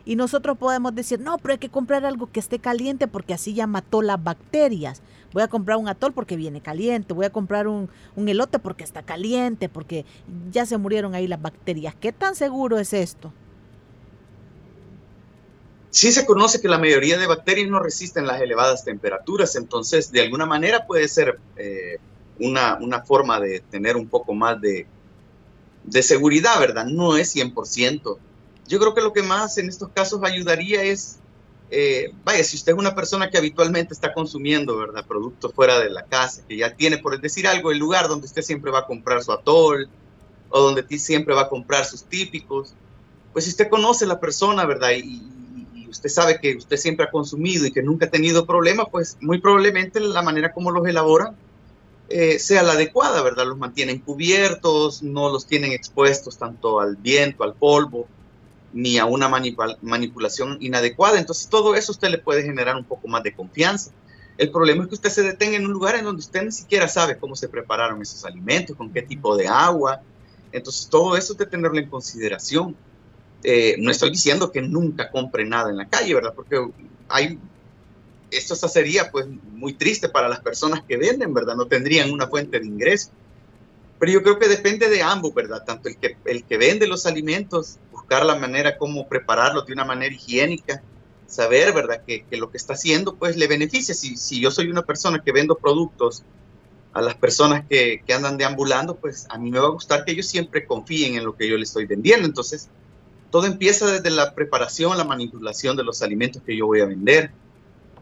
y 0.05 0.15
nosotros 0.15 0.57
podemos 0.57 0.93
decir, 0.93 1.19
no, 1.19 1.37
pero 1.37 1.53
hay 1.53 1.57
que 1.57 1.69
comprar 1.69 2.05
algo 2.05 2.29
que 2.31 2.39
esté 2.39 2.59
caliente 2.59 3.07
porque 3.07 3.33
así 3.33 3.53
ya 3.53 3.67
mató 3.67 4.01
las 4.01 4.21
bacterias. 4.21 5.01
Voy 5.31 5.43
a 5.43 5.47
comprar 5.47 5.77
un 5.77 5.87
atol 5.87 6.13
porque 6.13 6.35
viene 6.35 6.61
caliente, 6.61 7.13
voy 7.13 7.25
a 7.25 7.31
comprar 7.31 7.67
un, 7.67 7.89
un 8.15 8.29
elote 8.29 8.59
porque 8.59 8.83
está 8.83 9.01
caliente, 9.03 9.69
porque 9.69 10.05
ya 10.51 10.65
se 10.65 10.77
murieron 10.77 11.15
ahí 11.15 11.27
las 11.27 11.41
bacterias. 11.41 11.95
¿Qué 11.99 12.11
tan 12.11 12.35
seguro 12.35 12.77
es 12.79 12.93
esto? 12.93 13.31
Sí 15.89 16.11
se 16.11 16.25
conoce 16.25 16.59
que 16.59 16.67
la 16.67 16.79
mayoría 16.79 17.17
de 17.17 17.27
bacterias 17.27 17.69
no 17.69 17.79
resisten 17.79 18.27
las 18.27 18.41
elevadas 18.41 18.83
temperaturas, 18.83 19.55
entonces 19.55 20.11
de 20.11 20.21
alguna 20.21 20.45
manera 20.45 20.85
puede 20.85 21.07
ser 21.07 21.39
eh, 21.55 21.97
una, 22.39 22.77
una, 22.81 23.03
forma 23.03 23.39
de 23.39 23.59
tener 23.59 23.95
un 23.95 24.07
poco 24.07 24.33
más 24.33 24.59
de, 24.59 24.87
de 25.83 26.01
seguridad, 26.01 26.59
¿verdad? 26.59 26.85
No 26.85 27.15
es 27.15 27.35
100%. 27.35 28.17
Yo 28.67 28.79
creo 28.79 28.93
que 28.93 29.01
lo 29.01 29.13
que 29.13 29.23
más 29.23 29.57
en 29.57 29.69
estos 29.69 29.89
casos 29.89 30.21
ayudaría 30.23 30.83
es, 30.83 31.19
eh, 31.69 32.13
vaya, 32.23 32.43
si 32.43 32.55
usted 32.55 32.73
es 32.73 32.77
una 32.77 32.95
persona 32.95 33.29
que 33.29 33.37
habitualmente 33.37 33.93
está 33.93 34.13
consumiendo, 34.13 34.77
¿verdad? 34.77 35.05
Productos 35.05 35.53
fuera 35.53 35.79
de 35.79 35.89
la 35.89 36.05
casa, 36.05 36.41
que 36.47 36.57
ya 36.57 36.75
tiene, 36.75 36.97
por 36.97 37.19
decir 37.19 37.47
algo, 37.47 37.71
el 37.71 37.77
lugar 37.77 38.07
donde 38.07 38.25
usted 38.25 38.41
siempre 38.41 38.71
va 38.71 38.79
a 38.79 38.85
comprar 38.85 39.23
su 39.23 39.31
atol 39.31 39.89
o 40.49 40.59
donde 40.61 40.85
siempre 40.99 41.33
va 41.33 41.41
a 41.43 41.49
comprar 41.49 41.85
sus 41.85 42.03
típicos, 42.03 42.73
pues 43.33 43.45
si 43.45 43.51
usted 43.51 43.69
conoce 43.69 44.05
a 44.05 44.07
la 44.07 44.19
persona, 44.19 44.65
¿verdad? 44.65 44.91
Y, 44.91 45.29
usted 45.89 46.09
sabe 46.09 46.39
que 46.39 46.55
usted 46.55 46.77
siempre 46.77 47.05
ha 47.05 47.11
consumido 47.11 47.67
y 47.67 47.71
que 47.71 47.83
nunca 47.83 48.07
ha 48.07 48.09
tenido 48.09 48.47
problema, 48.47 48.85
pues 48.85 49.15
muy 49.21 49.39
probablemente 49.39 49.99
la 49.99 50.23
manera 50.23 50.51
como 50.51 50.71
los 50.71 50.87
elaboran 50.87 51.35
eh, 52.09 52.39
sea 52.39 52.63
la 52.63 52.73
adecuada, 52.73 53.21
¿verdad? 53.21 53.45
Los 53.45 53.57
mantienen 53.57 53.99
cubiertos, 53.99 55.03
no 55.03 55.29
los 55.29 55.45
tienen 55.45 55.71
expuestos 55.71 56.37
tanto 56.37 56.79
al 56.79 56.95
viento, 56.95 57.43
al 57.43 57.53
polvo, 57.53 58.07
ni 58.73 58.97
a 58.97 59.05
una 59.05 59.29
manipulación 59.29 60.57
inadecuada. 60.59 61.19
Entonces 61.19 61.47
todo 61.47 61.75
eso 61.75 61.91
usted 61.91 62.09
le 62.09 62.17
puede 62.17 62.43
generar 62.43 62.75
un 62.75 62.83
poco 62.83 63.07
más 63.07 63.23
de 63.23 63.33
confianza. 63.33 63.91
El 64.37 64.51
problema 64.51 64.83
es 64.83 64.89
que 64.89 64.95
usted 64.95 65.09
se 65.09 65.21
detenga 65.21 65.57
en 65.57 65.65
un 65.65 65.71
lugar 65.71 65.95
en 65.95 66.05
donde 66.05 66.21
usted 66.21 66.43
ni 66.43 66.51
siquiera 66.51 66.87
sabe 66.87 67.17
cómo 67.17 67.35
se 67.35 67.47
prepararon 67.47 68.01
esos 68.01 68.25
alimentos, 68.25 68.75
con 68.75 68.91
qué 68.91 69.03
tipo 69.03 69.37
de 69.37 69.47
agua. 69.47 70.01
Entonces 70.51 70.87
todo 70.89 71.15
eso 71.15 71.33
es 71.33 71.39
de 71.39 71.45
tenerlo 71.45 71.77
en 71.77 71.87
consideración. 71.87 72.75
Eh, 73.43 73.75
no 73.77 73.91
estoy 73.91 74.09
diciendo 74.09 74.51
que 74.51 74.61
nunca 74.61 75.11
compre 75.11 75.45
nada 75.45 75.69
en 75.69 75.77
la 75.77 75.87
calle, 75.87 76.15
¿verdad? 76.15 76.33
Porque 76.35 76.65
hay, 77.09 77.37
esto 78.31 78.55
sería 78.55 79.11
pues 79.11 79.27
muy 79.51 79.73
triste 79.73 80.09
para 80.09 80.27
las 80.27 80.39
personas 80.39 80.81
que 80.87 80.97
venden, 80.97 81.33
¿verdad? 81.33 81.55
No 81.55 81.67
tendrían 81.67 82.11
una 82.11 82.27
fuente 82.27 82.59
de 82.59 82.65
ingreso. 82.65 83.11
Pero 84.03 84.15
yo 84.15 84.21
creo 84.21 84.37
que 84.37 84.49
depende 84.49 84.89
de 84.89 85.01
ambos, 85.01 85.33
¿verdad? 85.33 85.63
Tanto 85.65 85.87
el 85.87 85.95
que, 85.95 86.17
el 86.25 86.43
que 86.43 86.57
vende 86.57 86.87
los 86.87 87.05
alimentos, 87.05 87.79
buscar 87.89 88.25
la 88.25 88.35
manera 88.35 88.77
como 88.77 89.07
prepararlos 89.07 89.65
de 89.65 89.71
una 89.71 89.85
manera 89.85 90.13
higiénica, 90.13 90.83
saber, 91.25 91.71
¿verdad? 91.73 92.03
Que, 92.05 92.25
que 92.25 92.35
lo 92.35 92.51
que 92.51 92.57
está 92.57 92.73
haciendo 92.73 93.15
pues 93.15 93.37
le 93.37 93.47
beneficia. 93.47 93.95
Si, 93.95 94.17
si 94.17 94.41
yo 94.41 94.51
soy 94.51 94.67
una 94.67 94.81
persona 94.81 95.23
que 95.23 95.31
vendo 95.31 95.55
productos 95.55 96.25
a 96.91 97.01
las 97.01 97.15
personas 97.15 97.63
que, 97.69 98.03
que 98.05 98.13
andan 98.13 98.35
deambulando, 98.35 98.97
pues 98.97 99.25
a 99.29 99.37
mí 99.37 99.49
me 99.49 99.59
va 99.59 99.67
a 99.67 99.71
gustar 99.71 100.03
que 100.03 100.11
ellos 100.11 100.27
siempre 100.27 100.65
confíen 100.65 101.15
en 101.15 101.23
lo 101.23 101.37
que 101.37 101.47
yo 101.47 101.55
les 101.55 101.69
estoy 101.69 101.85
vendiendo. 101.85 102.27
Entonces, 102.27 102.67
todo 103.31 103.45
empieza 103.45 103.89
desde 103.89 104.09
la 104.09 104.35
preparación, 104.35 104.97
la 104.97 105.05
manipulación 105.05 105.77
de 105.77 105.85
los 105.85 106.01
alimentos 106.01 106.43
que 106.45 106.57
yo 106.57 106.65
voy 106.65 106.81
a 106.81 106.85
vender. 106.87 107.31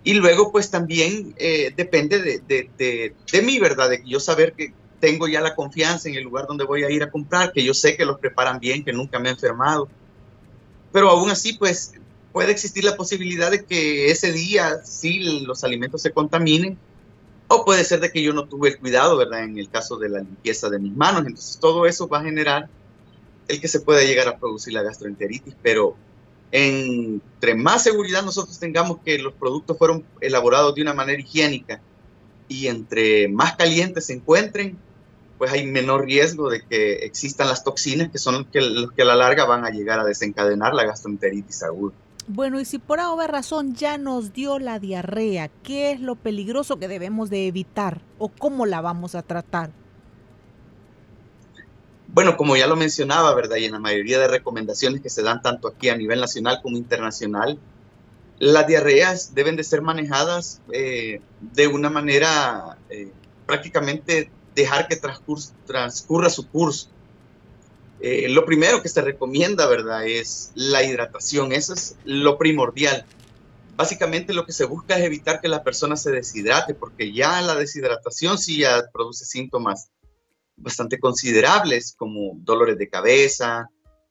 Y 0.04 0.16
luego, 0.16 0.52
pues 0.52 0.72
también 0.72 1.36
eh, 1.38 1.72
depende 1.78 2.42
de, 2.48 3.14
de, 3.32 3.42
mí, 3.44 3.60
¿verdad? 3.60 3.92
De 3.92 4.02
yo 4.04 4.20
saber 4.20 4.54
que 4.54 4.74
tengo 5.02 5.28
ya 5.28 5.42
la 5.42 5.56
confianza 5.56 6.08
en 6.08 6.16
el 6.16 6.24
lugar 6.24 6.48
donde 6.48 6.64
voy 6.64 6.86
a 6.86 6.90
ir 6.90 7.04
a 7.04 7.12
comprar, 7.12 7.52
que 7.52 7.64
yo 7.64 7.74
sé 7.74 7.98
que 7.98 8.06
los 8.06 8.20
preparan 8.20 8.60
bien, 8.60 8.86
que 8.86 8.94
nunca 8.94 9.20
me 9.20 9.28
he 9.28 9.32
enfermado. 9.34 9.90
Pero 10.94 11.10
aún 11.10 11.30
así, 11.30 11.54
pues 11.54 11.94
puede 12.32 12.52
existir 12.52 12.86
la 12.86 12.96
posibilidad 12.96 13.52
de 13.52 13.66
que 13.66 14.10
ese 14.10 14.32
día 14.32 14.82
sí 14.86 15.42
los 15.42 15.66
alimentos 15.66 16.02
se 16.02 16.12
contaminen, 16.12 16.78
o 17.50 17.66
puede 17.66 17.84
ser 17.84 18.00
de 18.00 18.10
que 18.10 18.24
yo 18.24 18.32
no 18.32 18.46
tuve 18.46 18.70
el 18.70 18.80
cuidado, 18.80 19.18
¿verdad? 19.18 19.44
En 19.44 19.58
el 19.58 19.70
caso 19.70 19.98
de 19.98 20.08
la 20.08 20.20
limpieza 20.20 20.70
de 20.70 20.80
mis 20.80 20.96
manos. 20.96 21.26
Entonces, 21.26 21.58
todo 21.60 21.86
eso 21.86 22.08
va 22.08 22.20
a 22.20 22.24
generar 22.24 22.70
el 23.50 23.60
que 23.60 23.68
se 23.68 23.82
pueda 23.82 24.02
llegar 24.04 24.30
a 24.30 24.38
producir 24.38 24.72
la 24.72 24.84
gastroenteritis, 24.84 25.56
pero 25.62 25.98
entre 26.52 27.56
más 27.56 27.84
seguridad 27.84 28.24
nosotros 28.24 28.60
tengamos 28.60 29.00
que 29.04 29.18
los 29.18 29.34
productos 29.34 29.78
fueron 29.78 30.06
elaborados 30.20 30.76
de 30.76 30.82
una 30.82 30.94
manera 30.94 31.20
higiénica 31.22 31.82
y 32.48 32.68
entre 32.68 33.30
más 33.30 33.56
calientes 33.56 34.06
se 34.06 34.14
encuentren, 34.14 34.78
pues 35.42 35.54
hay 35.54 35.66
menor 35.66 36.06
riesgo 36.06 36.52
de 36.52 36.62
que 36.62 36.98
existan 36.98 37.48
las 37.48 37.64
toxinas 37.64 38.12
que 38.12 38.20
son 38.20 38.36
los 38.36 38.46
que, 38.46 38.62
los 38.62 38.92
que 38.92 39.02
a 39.02 39.06
la 39.06 39.16
larga 39.16 39.46
van 39.46 39.66
a 39.66 39.72
llegar 39.72 40.00
a 40.00 40.04
desencadenar 40.04 40.76
la 40.76 40.84
gastroenteritis 40.84 41.64
aguda. 41.64 41.96
Bueno, 42.28 42.60
y 42.60 42.66
si 42.66 42.78
por 42.78 43.00
alguna 43.00 43.26
razón 43.26 43.74
ya 43.74 43.98
nos 43.98 44.34
dio 44.34 44.60
la 44.60 44.78
diarrea, 44.78 45.50
¿qué 45.64 45.94
es 45.94 46.00
lo 46.00 46.14
peligroso 46.14 46.78
que 46.78 46.88
debemos 46.88 47.32
de 47.32 47.48
evitar 47.48 48.02
o 48.20 48.28
cómo 48.30 48.68
la 48.68 48.82
vamos 48.82 49.16
a 49.16 49.24
tratar? 49.24 49.72
Bueno, 52.10 52.38
como 52.38 52.56
ya 52.56 52.68
lo 52.68 52.76
mencionaba, 52.76 53.34
¿verdad? 53.34 53.56
Y 53.56 53.66
en 53.66 53.72
la 53.72 53.80
mayoría 53.80 54.20
de 54.20 54.28
recomendaciones 54.28 55.02
que 55.02 55.10
se 55.10 55.24
dan 55.24 55.42
tanto 55.42 55.70
aquí 55.70 55.90
a 55.90 55.98
nivel 55.98 56.20
nacional 56.20 56.60
como 56.62 56.78
internacional, 56.78 57.58
las 58.38 58.68
diarreas 58.68 59.34
deben 59.34 59.56
de 59.56 59.64
ser 59.64 59.82
manejadas 59.82 60.62
eh, 60.72 61.20
de 61.40 61.68
una 61.68 61.90
manera 61.90 62.78
eh, 62.92 63.12
prácticamente 63.48 64.30
dejar 64.56 64.88
que 64.88 64.98
transcurra 64.98 66.30
su 66.30 66.48
curso. 66.48 66.90
Eh, 68.00 68.28
lo 68.30 68.46
primero 68.46 68.82
que 68.82 68.90
se 68.90 69.02
recomienda, 69.02 69.68
¿verdad? 69.68 70.06
Es 70.08 70.52
la 70.56 70.84
hidratación, 70.84 71.52
eso 71.52 71.74
es 71.74 71.96
lo 72.04 72.38
primordial. 72.38 73.06
Básicamente 73.76 74.34
lo 74.34 74.46
que 74.46 74.54
se 74.54 74.66
busca 74.66 74.98
es 74.98 75.06
evitar 75.06 75.40
que 75.40 75.48
la 75.48 75.64
persona 75.64 75.96
se 75.96 76.12
deshidrate, 76.12 76.74
porque 76.74 77.14
ya 77.14 77.42
la 77.42 77.56
deshidratación 77.56 78.38
sí 78.38 78.60
ya 78.60 78.90
produce 78.92 79.26
síntomas 79.26 79.92
bastante 80.56 81.00
considerables 81.00 81.94
como 81.98 82.34
dolores 82.36 82.78
de 82.78 82.90
cabeza, 82.90 83.70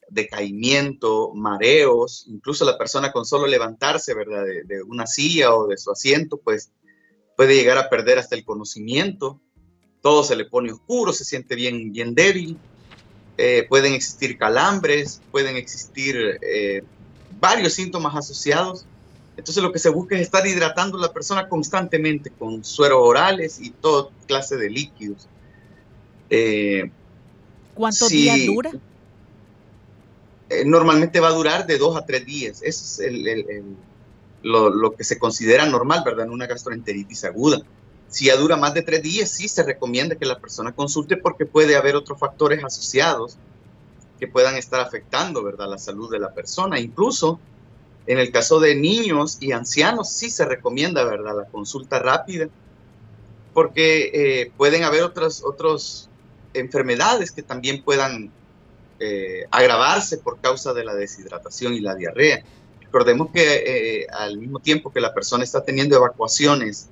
decaimiento, 0.08 1.32
mareos, 1.34 2.26
incluso 2.28 2.64
la 2.64 2.76
persona 2.76 3.12
con 3.12 3.24
solo 3.24 3.46
levantarse, 3.46 4.14
¿verdad? 4.14 4.44
De, 4.44 4.82
una 4.82 5.06
silla 5.06 5.54
o 5.54 5.66
de 5.66 5.78
su 5.78 5.90
asiento, 5.90 6.38
pues 6.38 6.72
puede 7.36 7.54
llegar 7.54 7.78
a 7.78 7.88
perder 7.88 8.18
hasta 8.18 8.36
el 8.36 8.44
conocimiento, 8.44 9.40
todo 10.02 10.24
se 10.24 10.36
le 10.36 10.44
pone 10.44 10.72
oscuro, 10.72 11.12
se 11.12 11.24
siente 11.24 11.54
bien, 11.54 11.92
bien 11.92 12.14
débil, 12.14 12.56
eh, 13.36 13.66
pueden 13.68 13.94
existir 13.94 14.38
calambres, 14.38 15.20
pueden 15.30 15.56
existir 15.56 16.38
eh, 16.42 16.82
varios 17.40 17.74
síntomas 17.74 18.14
asociados. 18.16 18.86
Entonces 19.36 19.62
lo 19.62 19.72
que 19.72 19.78
se 19.78 19.88
busca 19.88 20.16
es 20.16 20.22
estar 20.22 20.46
hidratando 20.46 20.98
a 20.98 21.00
la 21.00 21.12
persona 21.12 21.48
constantemente 21.48 22.30
con 22.30 22.64
sueros 22.64 22.98
orales 23.00 23.58
y 23.60 23.70
toda 23.70 24.10
clase 24.26 24.56
de 24.56 24.68
líquidos. 24.68 25.26
Eh, 26.28 26.90
¿Cuántos 27.74 28.10
días 28.10 28.38
dura? 28.46 28.70
Eh, 30.50 30.64
normalmente 30.66 31.20
va 31.20 31.28
a 31.28 31.32
durar 31.32 31.66
de 31.66 31.78
dos 31.78 31.96
a 31.96 32.04
tres 32.04 32.26
días. 32.26 32.60
Eso 32.62 33.02
es 33.02 33.14
lo, 34.42 34.92
que 34.92 35.04
se 35.04 35.18
considera 35.18 35.64
normal, 35.66 36.02
¿verdad? 36.04 36.26
En 36.26 36.32
una 36.32 36.46
gastroenteritis 36.46 37.24
aguda. 37.24 37.62
Si 38.10 38.26
ya 38.26 38.36
dura 38.36 38.56
más 38.56 38.74
de 38.74 38.82
tres 38.82 39.02
días, 39.02 39.30
sí 39.30 39.48
se 39.48 39.62
recomienda 39.62 40.16
que 40.16 40.26
la 40.26 40.38
persona 40.38 40.72
consulte 40.72 41.16
porque 41.16 41.46
puede 41.46 41.76
haber 41.76 41.96
otros 41.96 42.18
factores 42.18 42.62
asociados 42.62 43.36
que 44.18 44.26
puedan 44.26 44.56
estar 44.56 44.80
afectando, 44.80 45.42
¿verdad? 45.42 45.68
La 45.70 45.78
salud 45.78 46.10
de 46.10 46.18
la 46.18 46.34
persona. 46.34 46.78
Incluso 46.78 47.40
en 48.06 48.18
el 48.18 48.32
caso 48.32 48.58
de 48.60 48.74
niños 48.74 49.38
y 49.40 49.52
ancianos, 49.52 50.10
sí 50.10 50.28
se 50.28 50.44
recomienda, 50.44 51.04
¿verdad? 51.04 51.36
La 51.36 51.44
consulta 51.44 52.00
rápida 52.00 52.48
porque 53.52 54.10
eh, 54.12 54.52
pueden 54.56 54.84
haber 54.84 55.02
otros, 55.02 55.42
otros 55.44 56.08
enfermedades 56.54 57.30
que 57.30 57.42
también 57.42 57.82
puedan 57.82 58.30
eh, 58.98 59.46
agravarse 59.50 60.18
por 60.18 60.40
causa 60.40 60.72
de 60.72 60.84
la 60.84 60.94
deshidratación 60.94 61.74
y 61.74 61.80
la 61.80 61.94
diarrea. 61.94 62.44
Recordemos 62.80 63.30
que 63.32 64.00
eh, 64.02 64.06
al 64.12 64.38
mismo 64.38 64.58
tiempo 64.58 64.92
que 64.92 65.00
la 65.00 65.14
persona 65.14 65.44
está 65.44 65.62
teniendo 65.64 65.96
evacuaciones 65.96 66.88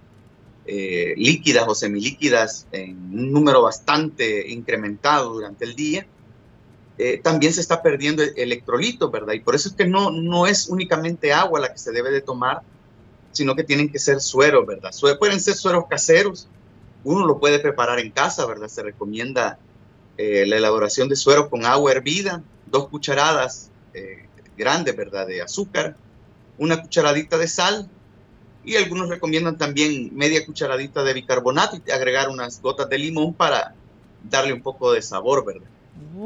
eh, 0.68 1.14
líquidas 1.16 1.64
o 1.66 1.75
semilíquidas 1.75 2.66
en 2.70 2.96
un 2.96 3.32
número 3.32 3.62
bastante 3.62 4.48
incrementado 4.50 5.32
durante 5.32 5.64
el 5.64 5.74
día, 5.74 6.07
también 7.22 7.52
se 7.52 7.61
está 7.61 7.81
perdiendo 7.81 8.24
electrolitos, 8.24 9.09
¿verdad? 9.12 9.33
Y 9.35 9.38
por 9.38 9.54
eso 9.54 9.68
es 9.68 9.76
que 9.76 9.87
no, 9.87 10.11
no 10.11 10.48
es 10.48 10.68
únicamente 10.68 11.33
agua 11.33 11.61
la 11.61 11.72
que 11.72 11.78
se 11.78 11.92
debe 11.92 12.11
de 12.11 12.22
tomar, 12.22 12.62
sino 13.31 13.54
que 13.54 13.62
tienen 13.62 13.88
que 13.88 14.00
ser 14.00 14.20
sueros, 14.20 14.66
¿verdad? 14.66 14.90
pueden 15.18 15.40
ser 15.40 15.54
sueros 15.54 15.85
caseros, 15.88 16.48
uno 17.04 17.24
lo 17.24 17.38
puede 17.38 17.61
preparar 17.61 18.00
en 18.00 18.11
casa, 18.11 18.44
¿verdad? 18.46 18.68
Se 18.68 18.83
recomienda 18.83 19.59
eh, 20.16 20.44
la 20.46 20.57
elaboración 20.57 21.09
de 21.09 21.16
suero 21.16 21.48
con 21.48 21.64
agua 21.64 21.92
hervida, 21.92 22.42
dos 22.66 22.88
cucharadas 22.88 23.70
eh, 23.94 24.26
grandes, 24.57 24.96
¿verdad? 24.96 25.26
De 25.26 25.40
azúcar, 25.40 25.96
una 26.59 26.83
cucharadita 26.83 27.38
de 27.38 27.46
sal 27.46 27.88
y 28.64 28.77
algunos 28.77 29.09
recomiendan 29.09 29.57
también 29.57 30.14
media 30.14 30.44
cucharadita 30.44 31.03
de 31.03 31.14
bicarbonato 31.14 31.79
y 31.85 31.90
agregar 31.90 32.29
unas 32.29 32.61
gotas 32.61 32.88
de 32.88 32.99
limón 32.99 33.35
para 33.35 33.75
darle 34.29 34.53
un 34.53 34.62
poco 34.62 34.92
de 34.92 35.03
sabor, 35.03 35.44
¿verdad? 35.44 35.68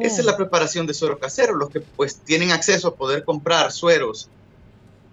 Esa 0.00 0.20
es 0.20 0.26
la 0.26 0.36
preparación 0.36 0.86
de 0.86 0.94
suero 0.94 1.18
casero. 1.18 1.54
Los 1.54 1.70
que 1.70 1.80
pues 1.80 2.16
tienen 2.16 2.50
acceso 2.50 2.88
a 2.88 2.94
poder 2.94 3.24
comprar 3.24 3.72
sueros 3.72 4.28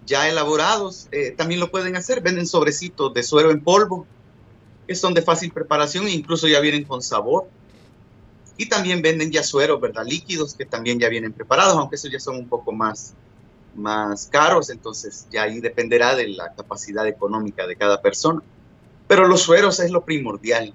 ya 0.06 0.28
elaborados, 0.28 1.08
eh, 1.12 1.30
también 1.30 1.60
lo 1.60 1.70
pueden 1.70 1.96
hacer. 1.96 2.20
Venden 2.20 2.46
sobrecitos 2.46 3.14
de 3.14 3.22
suero 3.22 3.50
en 3.50 3.62
polvo 3.62 4.06
que 4.90 4.96
son 4.96 5.14
de 5.14 5.22
fácil 5.22 5.52
preparación 5.52 6.08
e 6.08 6.10
incluso 6.10 6.48
ya 6.48 6.58
vienen 6.58 6.82
con 6.82 7.00
sabor. 7.00 7.48
Y 8.56 8.68
también 8.68 9.00
venden 9.02 9.30
ya 9.30 9.44
sueros, 9.44 9.80
¿verdad? 9.80 10.04
Líquidos 10.04 10.54
que 10.54 10.66
también 10.66 10.98
ya 10.98 11.08
vienen 11.08 11.32
preparados, 11.32 11.76
aunque 11.76 11.94
esos 11.94 12.10
ya 12.10 12.18
son 12.18 12.36
un 12.36 12.48
poco 12.48 12.72
más, 12.72 13.14
más 13.74 14.26
caros, 14.26 14.70
entonces 14.70 15.26
ya 15.30 15.42
ahí 15.42 15.60
dependerá 15.60 16.14
de 16.14 16.28
la 16.28 16.54
capacidad 16.54 17.06
económica 17.06 17.66
de 17.66 17.76
cada 17.76 18.00
persona. 18.00 18.42
Pero 19.08 19.26
los 19.26 19.42
sueros 19.42 19.80
es 19.80 19.90
lo 19.90 20.04
primordial. 20.04 20.74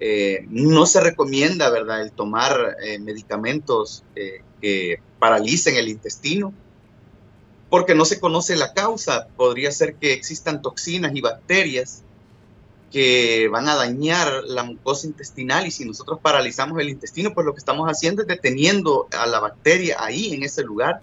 Eh, 0.00 0.46
no 0.48 0.86
se 0.86 1.00
recomienda, 1.00 1.70
¿verdad?, 1.70 2.02
el 2.02 2.12
tomar 2.12 2.76
eh, 2.82 2.98
medicamentos 2.98 4.02
eh, 4.16 4.42
que 4.60 4.98
paralicen 5.18 5.76
el 5.76 5.88
intestino, 5.88 6.52
porque 7.70 7.94
no 7.94 8.04
se 8.04 8.20
conoce 8.20 8.56
la 8.56 8.72
causa. 8.72 9.28
Podría 9.36 9.70
ser 9.70 9.94
que 9.94 10.12
existan 10.12 10.60
toxinas 10.60 11.14
y 11.14 11.20
bacterias 11.20 12.02
que 12.92 13.48
van 13.48 13.68
a 13.68 13.74
dañar 13.74 14.44
la 14.44 14.62
mucosa 14.62 15.06
intestinal 15.06 15.66
y 15.66 15.70
si 15.70 15.86
nosotros 15.86 16.18
paralizamos 16.20 16.78
el 16.78 16.90
intestino, 16.90 17.32
pues 17.32 17.46
lo 17.46 17.54
que 17.54 17.58
estamos 17.58 17.88
haciendo 17.88 18.22
es 18.22 18.28
deteniendo 18.28 19.08
a 19.16 19.26
la 19.26 19.40
bacteria 19.40 19.96
ahí 19.98 20.34
en 20.34 20.42
ese 20.42 20.62
lugar, 20.62 21.00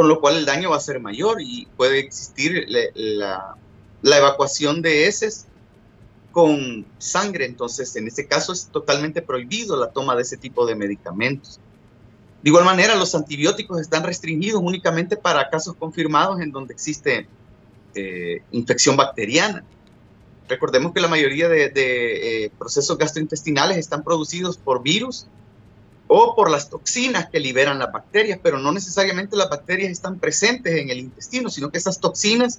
con 0.00 0.08
lo 0.08 0.18
cual 0.18 0.38
el 0.38 0.46
daño 0.46 0.70
va 0.70 0.76
a 0.76 0.80
ser 0.80 0.98
mayor 0.98 1.42
y 1.42 1.68
puede 1.76 1.98
existir 1.98 2.64
la, 2.66 3.54
evacuación 4.02 4.80
de 4.80 5.06
heces 5.06 5.44
con 6.32 6.86
sangre. 6.96 7.44
Entonces, 7.44 7.94
en 7.96 8.06
este 8.06 8.26
caso 8.26 8.54
es 8.54 8.68
totalmente 8.68 9.20
prohibido 9.20 9.76
la 9.76 9.90
toma 9.90 10.16
de 10.16 10.22
ese 10.22 10.38
tipo 10.38 10.64
de 10.64 10.74
medicamentos. 10.74 11.60
De 12.42 12.48
igual 12.48 12.64
manera, 12.64 12.94
los 12.94 13.14
antibióticos 13.14 13.78
están 13.78 14.02
restringidos 14.02 14.62
únicamente 14.64 15.18
para 15.18 15.50
casos 15.50 15.76
confirmados 15.78 16.40
en 16.40 16.50
donde 16.50 16.72
existe 16.72 17.28
eh, 17.94 18.40
infección 18.52 18.96
bacteriana. 18.96 19.64
Recordemos 20.48 20.94
que 20.94 21.02
la 21.02 21.08
mayoría 21.08 21.46
de, 21.50 21.72
eh, 21.74 22.50
procesos 22.58 22.96
gastrointestinales 22.96 23.76
están 23.76 24.02
producidos 24.02 24.56
por 24.56 24.82
virus 24.82 25.26
o 26.12 26.34
por 26.34 26.50
las 26.50 26.68
toxinas 26.68 27.30
que 27.30 27.38
liberan 27.38 27.78
las 27.78 27.92
bacterias, 27.92 28.40
pero 28.42 28.58
no 28.58 28.72
necesariamente 28.72 29.36
las 29.36 29.48
bacterias 29.48 29.92
están 29.92 30.18
presentes 30.18 30.74
en 30.74 30.90
el 30.90 30.98
intestino, 30.98 31.48
sino 31.48 31.70
que 31.70 31.78
esas 31.78 32.00
toxinas 32.00 32.58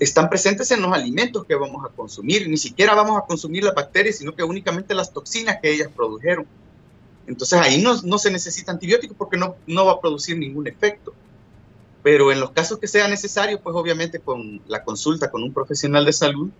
están 0.00 0.28
presentes 0.28 0.68
en 0.72 0.82
los 0.82 0.92
alimentos 0.92 1.44
que 1.44 1.54
vamos 1.54 1.84
a 1.84 1.94
consumir. 1.94 2.48
Ni 2.48 2.56
siquiera 2.56 2.92
vamos 2.96 3.16
a 3.16 3.24
consumir 3.24 3.62
las 3.62 3.76
bacterias, 3.76 4.16
sino 4.16 4.34
que 4.34 4.42
únicamente 4.42 4.96
las 4.96 5.12
toxinas 5.12 5.58
que 5.62 5.72
ellas 5.72 5.88
produjeron. 5.94 6.44
Entonces 7.28 7.56
ahí 7.60 7.80
no, 7.80 8.18
se 8.18 8.32
necesita 8.32 8.72
antibiótico 8.72 9.14
porque 9.14 9.36
no 9.36 9.86
va 9.86 9.92
a 9.92 10.00
producir 10.00 10.36
ningún 10.36 10.66
efecto. 10.66 11.14
Pero 12.02 12.32
en 12.32 12.40
los 12.40 12.50
casos 12.50 12.80
que 12.80 12.88
sea 12.88 13.06
necesario, 13.06 13.60
pues 13.60 13.76
obviamente 13.76 14.18
con 14.18 14.60
la 14.66 14.82
consulta 14.82 15.30
con 15.30 15.44
un 15.44 15.54
profesional 15.54 16.04
de 16.04 16.12
salud, 16.12 16.50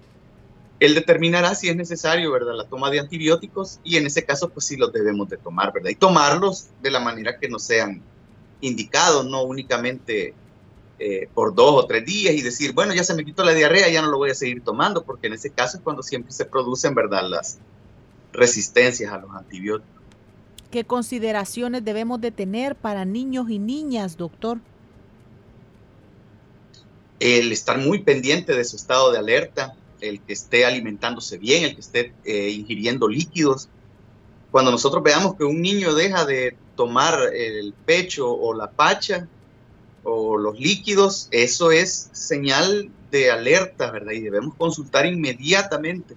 él 0.84 0.94
determinará 0.94 1.54
si 1.54 1.68
es 1.68 1.76
necesario, 1.76 2.32
¿verdad? 2.32 2.54
La 2.54 2.64
toma 2.64 2.90
de 2.90 3.00
antibióticos 3.00 3.80
y 3.84 3.96
en 3.96 4.06
ese 4.06 4.24
caso, 4.24 4.50
pues 4.50 4.66
sí 4.66 4.76
los 4.76 4.92
debemos 4.92 5.28
de 5.28 5.36
tomar, 5.36 5.72
¿verdad? 5.72 5.90
Y 5.90 5.94
tomarlos 5.94 6.68
de 6.82 6.90
la 6.90 7.00
manera 7.00 7.38
que 7.38 7.48
nos 7.48 7.62
sean 7.62 8.02
indicados, 8.60 9.26
no 9.26 9.42
únicamente 9.42 10.34
eh, 10.98 11.28
por 11.34 11.54
dos 11.54 11.84
o 11.84 11.86
tres 11.86 12.04
días 12.06 12.34
y 12.34 12.42
decir, 12.42 12.72
bueno, 12.72 12.94
ya 12.94 13.04
se 13.04 13.14
me 13.14 13.24
quitó 13.24 13.44
la 13.44 13.52
diarrea, 13.52 13.88
ya 13.88 14.02
no 14.02 14.08
lo 14.08 14.18
voy 14.18 14.30
a 14.30 14.34
seguir 14.34 14.62
tomando, 14.62 15.04
porque 15.04 15.26
en 15.26 15.34
ese 15.34 15.50
caso 15.50 15.76
es 15.76 15.82
cuando 15.82 16.02
siempre 16.02 16.32
se 16.32 16.44
producen, 16.44 16.94
¿verdad? 16.94 17.28
Las 17.28 17.58
resistencias 18.32 19.12
a 19.12 19.18
los 19.18 19.30
antibióticos. 19.34 19.92
¿Qué 20.70 20.84
consideraciones 20.84 21.84
debemos 21.84 22.20
de 22.20 22.32
tener 22.32 22.74
para 22.74 23.04
niños 23.04 23.48
y 23.48 23.58
niñas, 23.58 24.16
doctor? 24.16 24.58
el 27.24 27.52
estar 27.52 27.78
muy 27.78 28.02
pendiente 28.02 28.54
de 28.54 28.64
su 28.64 28.76
estado 28.76 29.10
de 29.10 29.18
alerta, 29.18 29.74
el 30.08 30.20
que 30.20 30.32
esté 30.32 30.64
alimentándose 30.64 31.38
bien, 31.38 31.64
el 31.64 31.74
que 31.74 31.80
esté 31.80 32.12
eh, 32.24 32.50
ingiriendo 32.50 33.08
líquidos. 33.08 33.68
Cuando 34.50 34.70
nosotros 34.70 35.02
veamos 35.02 35.36
que 35.36 35.44
un 35.44 35.60
niño 35.60 35.94
deja 35.94 36.24
de 36.24 36.56
tomar 36.76 37.18
el 37.34 37.72
pecho 37.86 38.30
o 38.30 38.54
la 38.54 38.70
pacha 38.70 39.28
o 40.02 40.36
los 40.36 40.58
líquidos, 40.58 41.28
eso 41.30 41.72
es 41.72 42.10
señal 42.12 42.90
de 43.10 43.30
alerta, 43.30 43.90
¿verdad? 43.90 44.12
Y 44.12 44.20
debemos 44.20 44.54
consultar 44.54 45.06
inmediatamente 45.06 46.14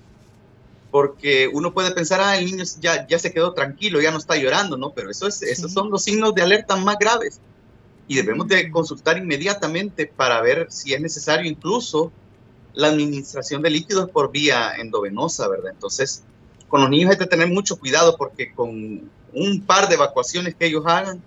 porque 0.91 1.49
uno 1.51 1.73
puede 1.73 1.91
pensar, 1.91 2.21
ah, 2.21 2.37
el 2.37 2.45
niño 2.45 2.63
ya, 2.79 3.05
ya 3.07 3.19
se 3.19 3.33
quedó 3.33 3.53
tranquilo, 3.53 4.01
ya 4.01 4.11
no 4.11 4.17
está 4.17 4.35
llorando, 4.35 4.77
¿no? 4.77 4.91
Pero 4.91 5.11
eso 5.11 5.27
es, 5.27 5.41
esos 5.41 5.71
son 5.71 5.89
los 5.89 6.03
signos 6.03 6.33
de 6.33 6.41
alerta 6.41 6.75
más 6.75 6.97
graves 6.97 7.39
y 8.07 8.15
debemos 8.15 8.47
de 8.47 8.71
consultar 8.71 9.17
inmediatamente 9.17 10.07
para 10.07 10.41
ver 10.41 10.67
si 10.69 10.93
es 10.93 11.01
necesario 11.01 11.49
incluso 11.49 12.11
la 12.77 12.89
administración 12.89 13.63
de 13.63 13.71
líquidos 13.71 14.07
por 14.11 14.31
vía 14.31 14.75
endovenosa, 14.77 15.47
¿verdad? 15.47 15.71
Entonces, 15.73 16.21
con 16.67 16.79
los 16.79 16.91
niños 16.91 17.09
hay 17.09 17.17
que 17.17 17.25
tener 17.25 17.47
mucho 17.47 17.79
cuidado 17.79 18.15
porque 18.15 18.53
con 18.53 19.09
un 19.33 19.61
par 19.65 19.89
de 19.89 19.95
evacuaciones 19.95 20.53
que 20.53 20.67
ellos 20.67 20.83
hagan, 20.85 21.19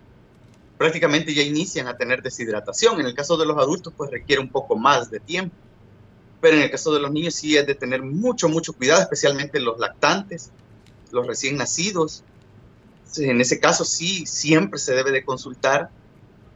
prácticamente 0.78 1.34
ya 1.34 1.42
inician 1.42 1.88
a 1.88 1.96
tener 1.96 2.22
deshidratación. 2.22 3.00
En 3.00 3.06
el 3.06 3.14
caso 3.14 3.36
de 3.36 3.46
los 3.46 3.58
adultos, 3.58 3.92
pues 3.96 4.12
requiere 4.12 4.40
un 4.40 4.48
poco 4.48 4.76
más 4.76 5.10
de 5.10 5.18
tiempo. 5.18 5.56
Pero 6.40 6.56
en 6.56 6.62
el 6.62 6.70
caso 6.70 6.94
de 6.94 7.00
los 7.00 7.10
niños 7.10 7.34
sí 7.34 7.56
es 7.56 7.66
de 7.66 7.74
tener 7.74 8.00
mucho, 8.00 8.48
mucho 8.48 8.72
cuidado, 8.72 9.02
especialmente 9.02 9.58
los 9.58 9.76
lactantes, 9.80 10.50
los 11.10 11.26
recién 11.26 11.56
nacidos. 11.56 12.22
En 13.16 13.40
ese 13.40 13.58
caso 13.58 13.84
sí, 13.84 14.24
siempre 14.24 14.78
se 14.78 14.94
debe 14.94 15.10
de 15.10 15.24
consultar 15.24 15.90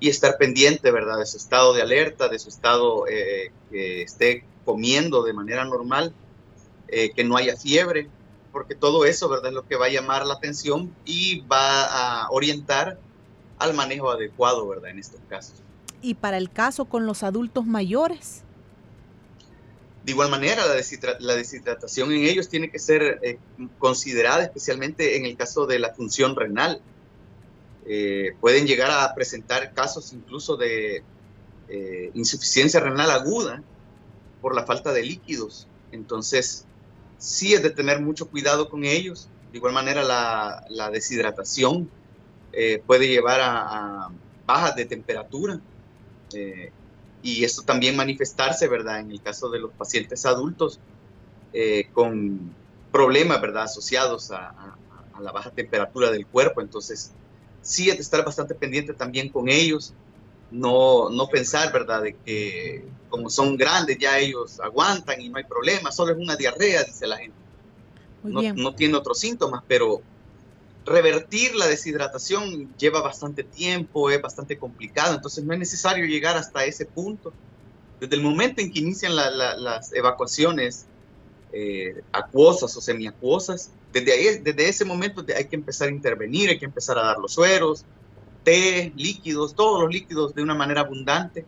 y 0.04 0.10
estar 0.10 0.36
pendiente, 0.36 0.90
¿verdad? 0.90 1.18
De 1.18 1.24
su 1.24 1.38
estado 1.38 1.72
de 1.72 1.80
alerta, 1.80 2.28
de 2.28 2.38
su 2.38 2.50
estado 2.50 3.06
eh, 3.08 3.52
que 3.70 4.02
esté 4.02 4.44
comiendo 4.66 5.22
de 5.22 5.32
manera 5.32 5.64
normal, 5.64 6.12
eh, 6.88 7.12
que 7.16 7.24
no 7.24 7.38
haya 7.38 7.56
fiebre, 7.56 8.10
porque 8.52 8.74
todo 8.74 9.06
eso, 9.06 9.30
¿verdad? 9.30 9.46
Es 9.48 9.54
lo 9.54 9.66
que 9.66 9.76
va 9.76 9.86
a 9.86 9.88
llamar 9.88 10.26
la 10.26 10.34
atención 10.34 10.94
y 11.06 11.40
va 11.46 11.84
a 12.24 12.28
orientar 12.28 12.98
al 13.58 13.72
manejo 13.72 14.10
adecuado, 14.10 14.68
¿verdad? 14.68 14.90
En 14.90 14.98
estos 14.98 15.20
casos. 15.30 15.54
¿Y 16.02 16.12
para 16.12 16.36
el 16.36 16.50
caso 16.50 16.84
con 16.84 17.06
los 17.06 17.22
adultos 17.22 17.64
mayores? 17.64 18.42
De 20.04 20.12
igual 20.12 20.28
manera, 20.28 20.64
la, 20.66 21.34
deshidratación 21.34 22.12
en 22.12 22.24
ellos 22.24 22.50
tiene 22.50 22.70
que 22.70 22.78
ser 22.78 23.20
eh, 23.22 23.38
considerada, 23.78 24.42
especialmente 24.42 25.16
en 25.16 25.24
el 25.24 25.34
caso 25.34 25.64
de 25.64 25.78
la 25.78 25.94
función 25.94 26.36
renal. 26.36 26.82
Eh, 27.86 28.34
pueden 28.40 28.66
llegar 28.66 28.90
a 28.90 29.14
presentar 29.14 29.74
casos 29.74 30.12
incluso 30.12 30.56
de 30.56 31.02
eh, 31.68 32.10
insuficiencia 32.14 32.80
renal 32.80 33.10
aguda 33.10 33.62
por 34.40 34.54
la 34.54 34.64
falta 34.64 34.92
de 34.92 35.02
líquidos. 35.02 35.66
Entonces, 35.92 36.66
sí 37.18 37.54
es 37.54 37.62
de 37.62 37.70
tener 37.70 38.00
mucho 38.00 38.28
cuidado 38.28 38.68
con 38.68 38.84
ellos. 38.84 39.28
De 39.52 39.58
igual 39.58 39.72
manera, 39.72 40.02
la 40.02 40.90
deshidratación 40.90 41.88
eh, 42.56 42.80
puede 42.86 43.08
llevar 43.08 43.40
a, 43.42 44.10
bajas 44.46 44.76
de 44.76 44.84
temperatura 44.84 45.58
eh, 46.34 46.70
y 47.22 47.42
esto 47.42 47.62
también 47.62 47.96
manifestarse, 47.96 48.68
¿verdad? 48.68 49.00
En 49.00 49.10
el 49.10 49.20
caso 49.20 49.48
de 49.48 49.58
los 49.58 49.72
pacientes 49.72 50.24
adultos 50.24 50.78
eh, 51.52 51.88
con 51.92 52.54
problemas, 52.92 53.40
¿verdad? 53.40 53.64
Asociados 53.64 54.30
a, 54.30 54.76
la 55.20 55.32
baja 55.32 55.50
temperatura 55.50 56.10
del 56.10 56.26
cuerpo. 56.26 56.60
Entonces, 56.60 57.12
sí 57.64 57.90
es 57.90 57.96
de 57.96 58.02
estar 58.02 58.24
bastante 58.24 58.54
pendiente 58.54 58.94
también 58.94 59.28
con 59.28 59.48
ellos. 59.48 59.92
No, 60.50 61.10
no 61.10 61.26
pensar, 61.26 61.72
¿verdad? 61.72 62.02
De 62.02 62.14
que 62.14 62.84
como 63.08 63.30
son 63.30 63.56
grandes 63.56 63.98
ya 63.98 64.18
ellos 64.18 64.60
aguantan 64.60 65.20
y 65.20 65.28
no 65.28 65.38
hay 65.38 65.44
problema, 65.44 65.90
solo 65.90 66.12
es 66.12 66.18
una 66.18 66.36
diarrea, 66.36 66.84
dice 66.84 67.06
la 67.06 67.16
gente. 67.16 67.36
No, 68.22 68.42
no, 68.54 68.74
tiene 68.74 68.96
otros 68.96 69.18
síntomas, 69.18 69.62
pero 69.66 70.00
revertir 70.86 71.54
la 71.54 71.66
deshidratación 71.66 72.74
lleva 72.76 73.02
bastante 73.02 73.42
tiempo, 73.42 74.10
es 74.10 74.20
bastante 74.20 74.56
complicado, 74.56 75.14
entonces 75.14 75.44
no 75.44 75.52
es 75.52 75.58
necesario 75.58 76.06
llegar 76.06 76.36
hasta 76.36 76.64
ese 76.64 76.86
punto. 76.86 77.32
Desde 78.00 78.16
el 78.16 78.22
momento 78.22 78.60
en 78.60 78.72
que 78.72 78.80
inician 78.80 79.14
las 79.14 79.92
evacuaciones 79.92 80.86
eh, 81.52 82.02
acuosas 82.12 82.76
o 82.76 82.80
semiacuosas, 82.80 83.70
desde, 83.94 84.12
ahí, 84.12 84.38
desde 84.42 84.68
ese 84.68 84.84
momento 84.84 85.24
hay 85.34 85.44
que 85.44 85.54
empezar 85.54 85.88
a 85.88 85.92
intervenir, 85.92 86.50
hay 86.50 86.58
que 86.58 86.64
empezar 86.64 86.98
a 86.98 87.04
dar 87.04 87.18
los 87.18 87.32
sueros, 87.32 87.84
té, 88.42 88.92
líquidos, 88.96 89.54
todos 89.54 89.80
los 89.82 89.90
líquidos 89.92 90.34
de 90.34 90.42
una 90.42 90.54
manera 90.54 90.80
abundante 90.80 91.46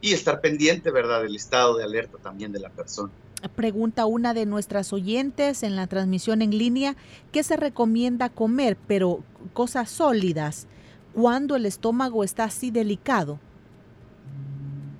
y 0.00 0.12
estar 0.12 0.40
pendiente, 0.40 0.92
¿verdad?, 0.92 1.22
del 1.22 1.34
estado 1.34 1.76
de 1.76 1.84
alerta 1.84 2.18
también 2.18 2.52
de 2.52 2.60
la 2.60 2.70
persona. 2.70 3.10
Pregunta 3.56 4.06
una 4.06 4.32
de 4.32 4.46
nuestras 4.46 4.92
oyentes 4.92 5.64
en 5.64 5.74
la 5.74 5.88
transmisión 5.88 6.40
en 6.40 6.56
línea, 6.56 6.96
¿qué 7.32 7.42
se 7.42 7.56
recomienda 7.56 8.28
comer, 8.28 8.76
pero 8.86 9.24
cosas 9.52 9.90
sólidas, 9.90 10.68
cuando 11.12 11.56
el 11.56 11.66
estómago 11.66 12.22
está 12.22 12.44
así 12.44 12.70
delicado? 12.70 13.40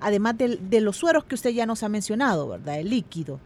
Además 0.01 0.35
de, 0.37 0.81
los 0.81 0.97
sueros 0.97 1.23
que 1.23 1.35
usted 1.35 1.51
ya 1.51 1.65
nos 1.65 1.81
ha 1.81 1.89
mencionado, 1.89 2.49
¿verdad? 2.49 2.79
El 2.79 2.89
líquido. 2.89 3.39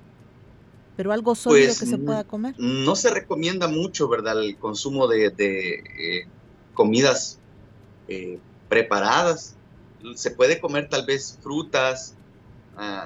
Pero 0.97 1.11
algo 1.11 1.35
sólido 1.35 1.67
pues, 1.67 1.79
que 1.79 1.85
se 1.85 1.97
pueda 1.97 2.23
comer. 2.23 2.55
No 2.57 2.95
se 2.95 3.09
recomienda 3.09 3.67
mucho, 3.67 4.07
¿verdad? 4.07 4.41
El 4.41 4.57
consumo 4.57 5.07
de, 5.07 5.33
eh, 5.37 6.27
comidas 6.73 7.39
eh, 8.07 8.39
preparadas. 8.69 9.55
Se 10.15 10.31
puede 10.31 10.59
comer 10.59 10.89
tal 10.89 11.05
vez 11.05 11.37
frutas, 11.41 12.15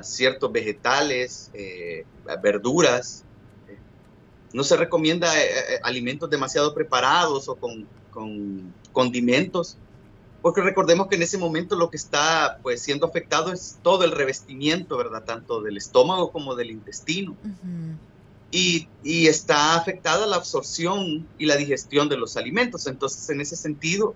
ciertos 0.01 0.51
vegetales, 0.51 1.51
eh, 1.53 2.05
verduras. 2.41 3.23
No 4.53 4.63
se 4.63 4.77
recomienda 4.77 5.31
alimentos 5.83 6.29
demasiado 6.29 6.73
preparados 6.73 7.49
o 7.49 7.55
con, 7.55 7.85
condimentos, 8.93 9.77
porque 10.45 10.61
recordemos 10.61 11.07
que 11.07 11.15
en 11.15 11.23
ese 11.23 11.39
momento 11.39 11.75
lo 11.75 11.89
que 11.89 11.97
está 11.97 12.59
pues 12.61 12.79
siendo 12.79 13.07
afectado 13.07 13.51
es 13.51 13.79
todo 13.81 14.03
el 14.03 14.11
revestimiento, 14.11 14.95
¿verdad? 14.95 15.23
Tanto 15.23 15.59
del 15.63 15.75
estómago 15.75 16.31
como 16.31 16.53
del 16.53 16.69
intestino. 16.69 17.35
y, 18.51 18.87
y, 19.03 19.25
está 19.25 19.75
afectada 19.75 20.27
la 20.27 20.35
absorción 20.35 21.27
y 21.39 21.47
la 21.47 21.55
digestión 21.55 22.09
de 22.09 22.17
los 22.17 22.37
alimentos. 22.37 22.85
Entonces, 22.85 23.27
en 23.31 23.41
ese 23.41 23.55
sentido, 23.55 24.13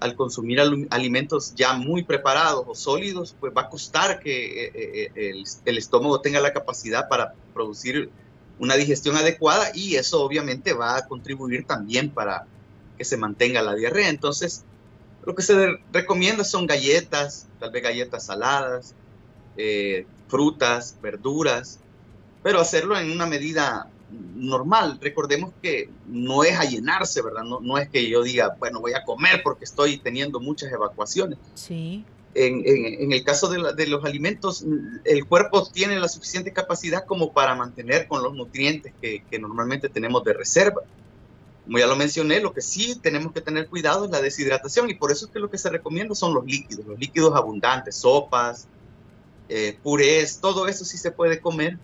al 0.00 0.16
consumir 0.16 0.58
alimentos 0.88 1.54
ya 1.54 1.74
muy 1.74 2.02
preparados 2.02 2.64
o 2.66 2.74
sólidos, 2.74 3.36
pues 3.38 3.52
va 3.54 3.60
a 3.60 3.68
costar 3.68 4.20
que 4.20 4.64
eh, 4.64 4.72
eh, 4.74 5.12
eh, 5.14 5.44
el, 5.66 5.76
estómago 5.76 6.22
tenga 6.22 6.40
la 6.40 6.54
capacidad 6.54 7.10
para 7.10 7.34
producir 7.52 8.08
una 8.58 8.76
digestión 8.76 9.16
adecuada 9.16 9.70
y 9.74 9.96
eso 9.96 10.22
obviamente 10.22 10.72
va 10.72 10.96
a 10.96 11.06
contribuir 11.06 11.66
también 11.66 12.08
para 12.08 12.46
que 12.96 13.04
se 13.04 13.18
mantenga 13.18 13.60
la 13.60 13.74
diarrea. 13.74 14.08
Entonces, 14.08 14.64
lo 15.28 15.34
que 15.34 15.42
se 15.42 15.78
recomienda 15.92 16.42
son 16.42 16.66
galletas, 16.66 17.48
tal 17.60 17.70
vez 17.70 17.82
galletas 17.82 18.24
saladas, 18.24 18.94
frutas, 20.26 20.96
verduras, 21.02 21.80
pero 22.42 22.60
hacerlo 22.60 22.98
en 22.98 23.10
una 23.10 23.26
medida 23.26 23.90
normal. 24.34 24.98
Recordemos 25.02 25.52
que 25.60 25.90
no 26.06 26.44
es 26.44 26.58
a 26.58 26.64
llenarse, 26.64 27.20
¿verdad? 27.20 27.42
No, 27.42 27.60
no 27.60 27.76
es 27.76 27.90
que 27.90 28.08
yo 28.08 28.22
diga, 28.22 28.56
bueno, 28.58 28.80
voy 28.80 28.94
a 28.94 29.04
comer 29.04 29.42
porque 29.44 29.66
estoy 29.66 29.98
teniendo 29.98 30.40
muchas 30.40 30.72
evacuaciones. 30.72 31.38
Sí. 31.52 32.06
En, 32.34 32.62
en, 32.64 33.12
el 33.12 33.22
caso 33.22 33.48
de, 33.48 33.74
de, 33.74 33.86
los 33.86 34.06
alimentos, 34.06 34.64
el 35.04 35.26
cuerpo 35.26 35.68
tiene 35.70 36.00
la 36.00 36.08
suficiente 36.08 36.54
capacidad 36.54 37.04
como 37.04 37.34
para 37.34 37.54
mantener 37.54 38.08
con 38.08 38.22
los 38.22 38.34
nutrientes 38.34 38.94
que, 39.02 39.22
que 39.30 39.38
normalmente 39.38 39.90
tenemos 39.90 40.24
de 40.24 40.32
reserva. 40.32 40.80
Como 41.68 41.80
ya 41.80 41.86
lo 41.86 41.96
mencioné, 41.96 42.40
lo 42.40 42.54
que 42.54 42.62
sí 42.62 42.98
tenemos 42.98 43.30
que 43.34 43.42
tener 43.42 43.68
cuidado 43.68 44.06
es 44.06 44.10
la 44.10 44.22
deshidratación 44.22 44.88
y 44.88 44.94
por 44.94 45.12
eso 45.12 45.26
es 45.26 45.32
que 45.32 45.38
lo 45.38 45.50
que 45.50 45.58
se 45.58 45.68
recomienda 45.68 46.14
son 46.14 46.32
los 46.32 46.46
líquidos, 46.46 46.86
los 46.86 46.98
líquidos 46.98 47.34
abundantes, 47.36 47.94
sopas, 47.94 48.66
eh, 49.50 49.78
purés, 49.82 50.40
todo 50.40 50.66
eso 50.66 50.86
sí 50.86 50.96
se 50.96 51.12
puede 51.12 51.42
comer, 51.42 51.76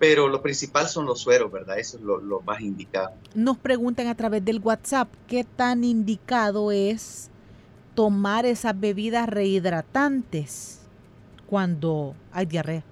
pero 0.00 0.26
lo 0.26 0.42
principal 0.42 0.88
son 0.88 1.06
los 1.06 1.20
sueros, 1.20 1.52
¿verdad? 1.52 1.78
Eso 1.78 1.98
es 1.98 2.02
lo, 2.02 2.40
más 2.40 2.60
indicado. 2.62 3.12
Nos 3.32 3.58
preguntan 3.58 4.08
a 4.08 4.16
través 4.16 4.44
del 4.44 4.58
WhatsApp 4.58 5.08
qué 5.28 5.44
tan 5.44 5.84
indicado 5.84 6.72
es 6.72 7.30
tomar 7.94 8.44
esas 8.44 8.80
bebidas 8.80 9.28
rehidratantes 9.28 10.80
cuando 11.46 12.16
hay 12.32 12.46
diarrea. 12.46 12.82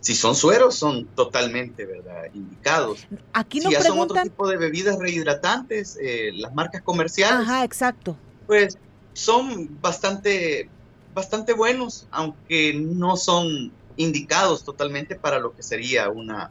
Si 0.00 0.14
son 0.14 0.34
sueros, 0.34 0.76
son 0.76 1.06
totalmente, 1.08 1.84
¿verdad? 1.84 2.24
Indicados. 2.32 3.06
Aquí 3.34 3.60
nos 3.60 3.68
si 3.68 3.72
ya 3.72 3.82
son 3.82 3.98
otro 3.98 4.22
tipo 4.22 4.48
de 4.48 4.56
bebidas 4.56 4.98
rehidratantes, 4.98 5.98
eh, 6.00 6.30
las 6.34 6.54
marcas 6.54 6.82
comerciales. 6.82 7.40
Ajá, 7.40 7.64
exacto. 7.64 8.16
Pues 8.46 8.78
son 9.12 9.80
bastante, 9.82 10.70
bastante 11.14 11.52
buenos, 11.52 12.06
aunque 12.10 12.72
no 12.74 13.16
son 13.16 13.72
indicados 13.96 14.64
totalmente 14.64 15.16
para 15.16 15.38
lo 15.38 15.54
que 15.54 15.62
sería 15.62 16.08
una 16.08 16.50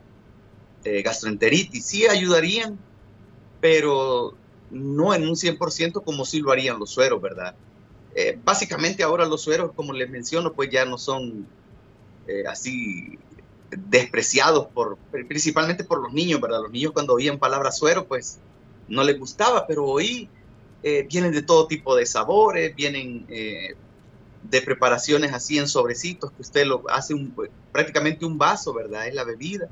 eh, 0.84 1.02
gastroenteritis. 1.02 1.86
Sí 1.86 2.08
ayudarían, 2.08 2.78
pero 3.60 4.36
no 4.70 5.14
en 5.16 5.24
un 5.24 5.36
100% 5.36 6.04
como 6.04 6.26
sí 6.26 6.40
lo 6.40 6.52
harían 6.52 6.78
los 6.78 6.92
sueros, 6.92 7.20
¿verdad? 7.20 7.56
Eh, 8.16 8.38
básicamente 8.44 9.04
ahora 9.04 9.26
los 9.26 9.42
sueros, 9.42 9.72
como 9.76 9.94
les 9.94 10.10
menciono, 10.10 10.54
pues 10.54 10.70
ya 10.70 10.86
no 10.86 10.98
son 10.98 11.48
eh, 12.28 12.44
así 12.48 13.18
despreciados 13.72 14.68
por, 14.68 14.98
principalmente 15.28 15.84
por 15.84 16.02
los 16.02 16.14
niños, 16.14 16.42
¿verdad? 16.42 16.62
Los 16.62 16.72
niños 16.72 16.92
cuando 16.92 17.14
oían 17.14 17.38
palabra 17.38 17.72
suero, 17.72 18.06
pues 18.08 18.40
no 18.88 19.04
les 19.04 19.20
gustaba, 19.20 19.68
pero 19.68 19.86
hoy 19.86 20.30
vienen 20.82 21.32
de 21.32 21.42
todo 21.42 21.68
tipo 21.68 21.96
de 21.96 22.06
sabores, 22.06 22.76
vienen 22.76 23.26
de 24.44 24.62
preparaciones 24.62 25.34
así 25.34 25.58
en 25.58 25.68
sobrecitos, 25.68 26.32
que 26.32 26.42
usted 26.42 26.66
lo 26.66 26.84
hace 26.90 27.14
un, 27.14 27.34
prácticamente 27.72 28.26
un 28.26 28.38
vaso, 28.38 28.74
¿verdad? 28.74 29.08
Es 29.08 29.14
la 29.14 29.24
bebida. 29.24 29.68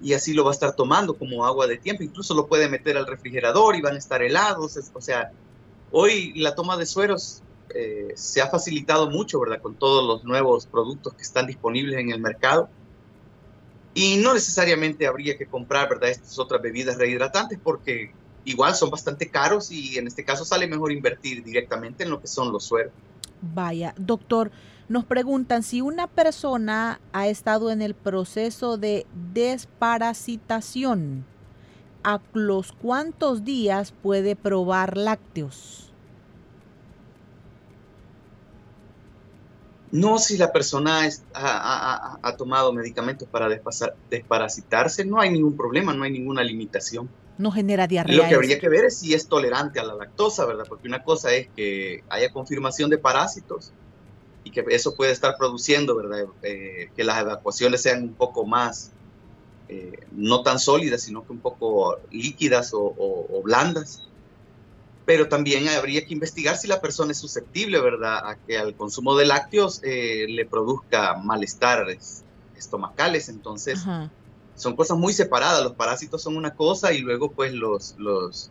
y 0.00 0.14
así 0.14 0.32
lo 0.32 0.42
va 0.44 0.50
a 0.50 0.54
estar 0.54 0.74
tomando 0.74 1.14
como 1.14 1.46
agua 1.46 1.66
de 1.68 1.76
tiempo. 1.78 2.02
Incluso 2.02 2.34
lo 2.34 2.46
puede 2.48 2.68
meter 2.68 2.96
al 2.96 3.06
refrigerador 3.06 3.76
y 3.76 3.80
van 3.80 3.94
a 3.94 3.98
estar 3.98 4.20
helados. 4.22 4.76
O 4.94 5.00
sea, 5.00 5.30
hoy 5.92 6.32
la 6.34 6.56
toma 6.56 6.76
de 6.76 6.86
sueros 6.86 7.42
eh, 7.74 8.12
se 8.16 8.40
ha 8.40 8.48
facilitado 8.48 9.08
mucho, 9.10 9.38
¿verdad? 9.38 9.62
Con 9.62 9.76
todos 9.76 10.04
los 10.04 10.24
nuevos 10.24 10.66
productos 10.66 11.14
que 11.14 11.22
están 11.22 11.46
disponibles 11.46 11.98
en 12.00 12.10
el 12.10 12.20
mercado. 12.20 12.68
Y 13.94 14.16
no 14.16 14.34
necesariamente 14.34 15.06
habría 15.06 15.36
que 15.36 15.46
comprar, 15.46 15.88
¿verdad? 15.88 16.10
Estas 16.10 16.38
otras 16.38 16.62
bebidas 16.62 16.96
rehidratantes 16.96 17.58
porque 17.62 18.12
igual 18.44 18.74
son 18.74 18.90
bastante 18.90 19.28
caros 19.28 19.70
y 19.70 19.98
en 19.98 20.06
este 20.06 20.24
caso 20.24 20.44
sale 20.44 20.66
mejor 20.66 20.92
invertir 20.92 21.44
directamente 21.44 22.04
en 22.04 22.10
lo 22.10 22.20
que 22.20 22.26
son 22.26 22.52
los 22.52 22.64
sueros. 22.64 22.92
Vaya, 23.40 23.94
doctor, 23.98 24.50
nos 24.88 25.04
preguntan 25.04 25.62
si 25.62 25.80
una 25.80 26.06
persona 26.06 27.00
ha 27.12 27.28
estado 27.28 27.70
en 27.70 27.82
el 27.82 27.94
proceso 27.94 28.76
de 28.76 29.06
desparasitación, 29.32 31.24
¿a 32.04 32.20
los 32.32 32.72
cuántos 32.72 33.44
días 33.44 33.92
puede 34.02 34.36
probar 34.36 34.96
lácteos? 34.96 35.91
No, 39.92 40.18
si 40.18 40.38
la 40.38 40.50
persona 40.52 41.06
ha, 41.34 42.36
tomado 42.38 42.72
medicamentos 42.72 43.28
para 43.28 43.46
desparasitarse, 44.10 45.04
no 45.04 45.20
hay 45.20 45.30
ningún 45.30 45.54
problema, 45.54 45.92
no 45.92 46.04
hay 46.04 46.10
ninguna 46.10 46.42
limitación. 46.42 47.10
No 47.36 47.50
genera 47.50 47.86
diarrea. 47.86 48.16
Lo 48.16 48.26
que 48.26 48.34
habría 48.34 48.58
que 48.58 48.70
ver 48.70 48.86
es 48.86 48.96
si 48.98 49.12
es 49.12 49.28
tolerante 49.28 49.80
a 49.80 49.84
la 49.84 49.94
lactosa, 49.94 50.46
¿verdad? 50.46 50.64
Porque 50.66 50.88
una 50.88 51.02
cosa 51.02 51.32
es 51.34 51.48
que 51.54 52.04
haya 52.08 52.32
confirmación 52.32 52.88
de 52.88 52.96
parásitos 52.96 53.72
y 54.44 54.50
que 54.50 54.64
eso 54.70 54.94
puede 54.94 55.12
estar 55.12 55.36
produciendo, 55.36 55.94
¿verdad? 55.94 56.24
Eh, 56.42 56.90
que 56.96 57.04
las 57.04 57.20
evacuaciones 57.20 57.82
sean 57.82 58.02
un 58.02 58.14
poco 58.14 58.46
más, 58.46 58.92
eh, 59.68 60.06
no 60.12 60.42
tan 60.42 60.58
sólidas, 60.58 61.02
sino 61.02 61.26
que 61.26 61.32
un 61.32 61.40
poco 61.40 61.98
líquidas 62.10 62.72
o 62.74 63.42
blandas 63.44 64.08
pero 65.04 65.28
también 65.28 65.68
habría 65.68 66.06
que 66.06 66.14
investigar 66.14 66.56
si 66.56 66.68
la 66.68 66.80
persona 66.80 67.12
es 67.12 67.18
susceptible, 67.18 67.80
¿verdad?, 67.80 68.18
a 68.24 68.36
que 68.36 68.56
al 68.58 68.74
consumo 68.76 69.16
de 69.16 69.26
lácteos 69.26 69.80
eh, 69.82 70.26
le 70.28 70.46
produzca 70.46 71.14
malestares 71.16 72.22
estomacales. 72.56 73.28
Entonces, 73.28 73.80
son 74.54 74.76
cosas 74.76 74.96
muy 74.96 75.12
separadas. 75.12 75.64
Los 75.64 75.72
parásitos 75.72 76.22
son 76.22 76.36
una 76.36 76.54
cosa 76.54 76.92
y 76.92 76.98
luego, 76.98 77.32
pues, 77.32 77.52
los, 77.52 77.96
los, 77.98 78.50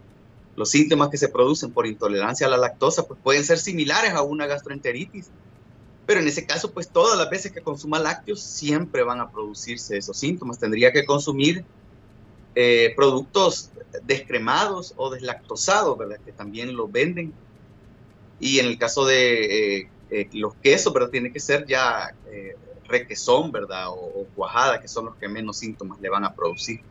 los 0.57 0.69
síntomas 0.69 1.09
que 1.09 1.17
se 1.17 1.29
producen 1.29 1.71
por 1.71 1.87
intolerancia 1.87 2.47
a 2.47 2.49
la 2.49 2.57
lactosa, 2.57 3.07
pues, 3.07 3.19
pueden 3.23 3.45
ser 3.45 3.57
similares 3.57 4.13
a 4.13 4.21
una 4.21 4.45
gastroenteritis. 4.45 5.29
Pero 6.05 6.19
en 6.19 6.27
ese 6.27 6.45
caso, 6.45 6.71
pues, 6.71 6.89
todas 6.89 7.17
las 7.17 7.29
veces 7.29 7.53
que 7.53 7.61
consuma 7.61 7.97
lácteos, 7.97 8.41
siempre 8.41 9.03
van 9.03 9.21
a 9.21 9.31
producirse 9.31 9.97
esos 9.97 10.17
síntomas. 10.17 10.59
Tendría 10.59 10.91
que 10.91 11.05
consumir 11.05 11.63
eh, 12.53 12.93
productos 12.97 13.71
descremados 14.03 14.93
o 14.97 15.09
deslactosados, 15.09 15.97
¿verdad? 15.97 16.17
Que 16.25 16.33
también 16.33 16.75
los 16.75 16.91
venden. 16.91 17.33
Y 18.41 18.59
en 18.59 18.65
el 18.65 18.77
caso 18.77 19.05
de 19.05 19.79
eh, 19.79 19.89
eh, 20.09 20.29
los 20.33 20.55
quesos, 20.55 20.93
¿verdad? 20.93 21.09
Tiene 21.09 21.31
que 21.31 21.39
ser 21.39 21.65
ya 21.65 22.13
requesón, 22.87 23.53
¿verdad? 23.53 23.89
O, 23.89 24.25
cuajada, 24.35 24.81
que 24.81 24.89
son 24.89 25.05
los 25.05 25.15
que 25.15 25.29
menos 25.29 25.59
síntomas 25.59 26.01
le 26.01 26.09
van 26.09 26.25
a 26.25 26.33
producir. 26.33 26.81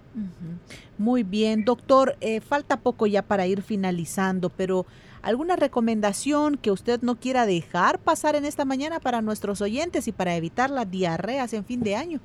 Muy 0.97 1.25
bien, 1.25 1.65
doctor. 1.67 2.17
falta 2.49 2.79
poco 2.79 3.07
ya 3.07 3.21
para 3.21 3.47
ir 3.47 3.61
finalizando, 3.61 4.49
pero 4.49 4.87
¿alguna 5.21 5.57
recomendación 5.57 6.57
que 6.57 6.71
usted 6.71 7.03
no 7.03 7.17
quiera 7.17 7.45
dejar 7.45 7.99
pasar 7.99 8.35
en 8.35 8.47
esta 8.47 8.65
mañana 8.65 8.99
para 8.99 9.21
nuestros 9.21 9.61
oyentes 9.61 10.09
y 10.09 10.13
para 10.13 10.37
evitar 10.37 10.71
las 10.71 10.91
diarreas 10.91 11.53
en 11.53 11.67
fin 11.67 11.83
de 11.83 11.97
año? 11.97 12.21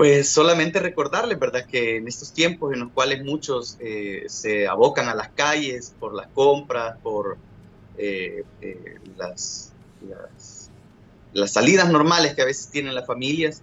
Pues 0.00 0.30
solamente 0.30 0.80
recordarles, 0.80 1.38
¿verdad?, 1.38 1.66
que 1.66 1.98
en 1.98 2.08
estos 2.08 2.32
tiempos 2.32 2.72
en 2.72 2.80
los 2.80 2.90
cuales 2.90 3.22
muchos 3.22 3.76
eh, 3.80 4.24
se 4.28 4.66
abocan 4.66 5.10
a 5.10 5.14
las 5.14 5.28
calles 5.28 5.94
por 6.00 6.14
las 6.14 6.26
compras, 6.28 6.96
por 7.02 7.36
eh, 7.98 8.42
eh, 8.62 8.94
las, 9.18 9.74
salidas 11.44 11.92
normales 11.92 12.34
que 12.34 12.40
a 12.40 12.46
veces 12.46 12.68
tienen 12.68 12.94
las 12.94 13.06
familias, 13.06 13.60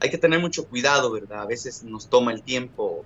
hay 0.00 0.08
que 0.08 0.16
tener 0.16 0.40
mucho 0.40 0.64
cuidado, 0.66 1.12
¿verdad? 1.12 1.42
A 1.42 1.46
veces 1.46 1.84
nos 1.84 2.08
toma 2.08 2.32
el 2.32 2.40
tiempo 2.40 3.04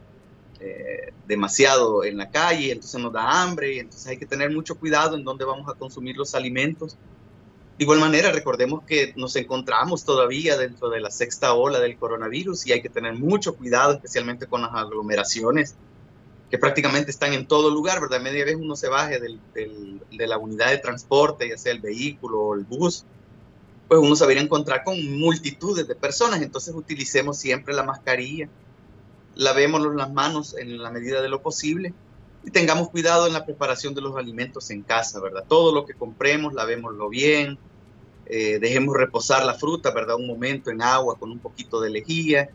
demasiado 1.27 2.05
en 2.05 2.17
la 2.17 2.31
calle, 2.31 2.71
entonces 2.71 3.01
nos 3.01 3.13
da 3.13 3.43
hambre, 3.43 3.81
entonces 3.81 4.07
hay 4.07 4.19
que 4.19 4.27
tener 4.27 4.53
mucho 4.53 4.79
cuidado 4.79 5.17
en 5.17 5.25
dónde 5.25 5.45
vamos 5.45 5.69
a 5.69 5.77
consumir 5.77 6.17
los 6.17 6.37
alimentos 6.37 6.97
de 7.79 7.85
igual 7.85 8.01
manera, 8.01 8.33
recordemos 8.33 8.83
que 8.83 9.13
nos 9.15 9.37
encontramos 9.37 10.05
todavía 10.05 10.59
dentro 10.59 10.91
de 10.91 11.01
la 11.01 11.13
sexta 11.13 11.55
ola 11.55 11.79
del 11.79 11.97
coronavirus 11.97 12.67
y 12.67 12.73
hay 12.73 12.83
que 12.83 12.89
tener 12.89 13.15
mucho 13.15 13.55
cuidado, 13.55 13.93
especialmente 13.93 14.49
con 14.49 14.63
las 14.63 14.75
aglomeraciones 14.75 15.77
que 16.51 16.59
prácticamente 16.59 17.13
están 17.13 17.35
en 17.35 17.47
todo 17.47 17.71
lugar, 17.71 18.01
¿verdad? 18.01 18.21
Media 18.21 18.45
vez 18.45 18.57
uno 18.57 18.75
se 18.75 18.89
baje 18.89 19.21
del, 19.21 19.39
de 19.55 20.27
la 20.27 20.39
unidad 20.39 20.71
de 20.71 20.79
transporte, 20.79 21.49
ya 21.49 21.57
sea 21.57 21.71
el 21.71 21.79
vehículo 21.79 22.41
o 22.41 22.55
el 22.57 22.65
bus, 22.65 23.05
pues 23.87 24.01
uno 24.01 24.17
se 24.17 24.27
va 24.27 24.33
a 24.33 24.35
encontrar 24.35 24.83
con 24.83 25.17
multitudes 25.17 25.87
de 25.87 25.95
personas, 25.95 26.43
entonces 26.43 26.75
utilicemos 26.75 27.39
siempre 27.39 27.75
la 27.75 27.85
mascarilla, 27.85 28.49
lavémonos 29.37 29.95
las 29.95 30.13
manos 30.13 30.57
en 30.59 30.83
la 30.83 30.91
medida 30.91 31.23
de 31.23 31.29
lo 31.29 31.43
posible 31.43 31.95
y 32.43 32.51
tengamos 32.51 32.91
cuidado 32.91 33.29
en 33.29 33.35
la 33.35 33.45
preparación 33.45 33.95
de 33.95 34.01
los 34.01 34.17
alimentos 34.17 34.69
en 34.71 34.83
casa, 34.83 35.21
¿verdad? 35.21 35.45
Todo 35.47 35.73
lo 35.73 35.87
que 35.87 35.95
compremos, 35.95 36.55
lavémoslo 36.55 37.09
bien, 37.09 37.57
eh, 38.29 38.59
dejemos 38.61 38.95
reposar 38.97 39.45
la 39.45 39.55
fruta, 39.55 39.91
¿verdad? 39.91 40.17
Un 40.17 40.27
momento 40.27 40.71
en 40.71 40.83
agua 40.83 41.19
con 41.19 41.31
un 41.31 41.39
poquito 41.39 41.81
de 41.81 41.91
lejía. 41.91 42.51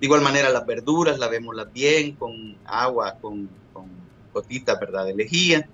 De 0.00 0.06
igual 0.06 0.20
manera 0.20 0.50
las 0.50 0.66
verduras, 0.66 1.18
lavémoslas 1.18 1.72
bien 1.72 2.12
con 2.12 2.56
agua, 2.66 3.16
con, 3.20 3.48
con 3.72 3.86
gotitas, 4.32 4.78
¿verdad? 4.78 5.06
De 5.06 5.14
lejía. 5.14 5.68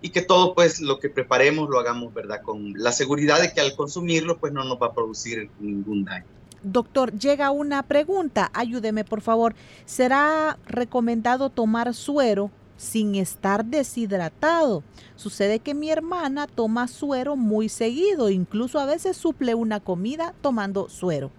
Y 0.00 0.10
que 0.10 0.22
todo, 0.22 0.54
pues, 0.54 0.80
lo 0.80 1.00
que 1.00 1.10
preparemos 1.10 1.68
lo 1.68 1.78
hagamos, 1.78 2.14
¿verdad? 2.14 2.40
Con 2.42 2.72
la 2.76 2.92
seguridad 2.92 3.40
de 3.40 3.52
que 3.52 3.60
al 3.60 3.76
consumirlo, 3.76 4.38
pues, 4.38 4.52
no 4.52 4.64
nos 4.64 4.80
va 4.80 4.86
a 4.86 4.92
producir 4.92 5.50
ningún 5.58 6.04
daño. 6.04 6.24
Doctor, 6.62 7.12
llega 7.16 7.50
una 7.50 7.82
pregunta, 7.82 8.50
ayúdeme 8.54 9.04
por 9.04 9.20
favor. 9.20 9.54
¿Será 9.84 10.58
recomendado 10.66 11.50
tomar 11.50 11.94
suero 11.94 12.50
sin 12.78 13.16
estar 13.16 13.64
deshidratado. 13.66 14.82
Sucede 15.16 15.58
que 15.58 15.74
mi 15.74 15.90
hermana 15.90 16.46
toma 16.46 16.88
suero 16.88 17.36
muy 17.36 17.68
seguido, 17.68 18.30
incluso 18.30 18.78
a 18.78 18.86
veces 18.86 19.16
suple 19.18 19.54
una 19.54 19.80
comida 19.80 20.34
tomando 20.40 20.88
suero. 20.88 21.30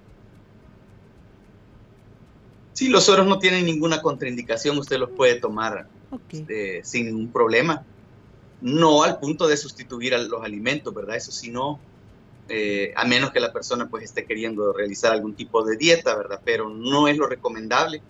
Sí, 2.74 2.90
los 2.90 3.06
sueros 3.06 3.26
no 3.26 3.40
tienen 3.40 3.66
ninguna 3.66 4.02
contraindicación, 4.02 4.78
usted 4.78 5.00
los 5.00 5.10
puede 5.10 5.40
tomar 5.40 5.88
este, 6.30 6.84
sin 6.84 7.08
ningún 7.08 7.32
problema. 7.32 7.84
No 8.62 9.04
al 9.04 9.20
punto 9.20 9.48
de 9.48 9.58
sustituir 9.58 10.14
a 10.14 10.18
los 10.18 10.44
alimentos, 10.44 10.94
¿verdad? 10.94 11.16
Eso 11.16 11.32
sí 11.32 11.50
no, 11.50 11.80
eh, 12.50 12.94
a 12.96 13.06
menos 13.06 13.32
que 13.32 13.40
la 13.40 13.54
persona 13.54 13.88
pues 13.90 14.04
esté 14.04 14.26
queriendo 14.26 14.74
realizar 14.74 15.14
algún 15.14 15.36
tipo 15.36 15.64
de 15.64 15.78
dieta, 15.78 16.16
¿verdad? 16.16 16.42
Pero 16.44 16.70
no 16.70 17.08
es 17.08 17.18
lo 17.18 17.28
recomendable 17.28 18.02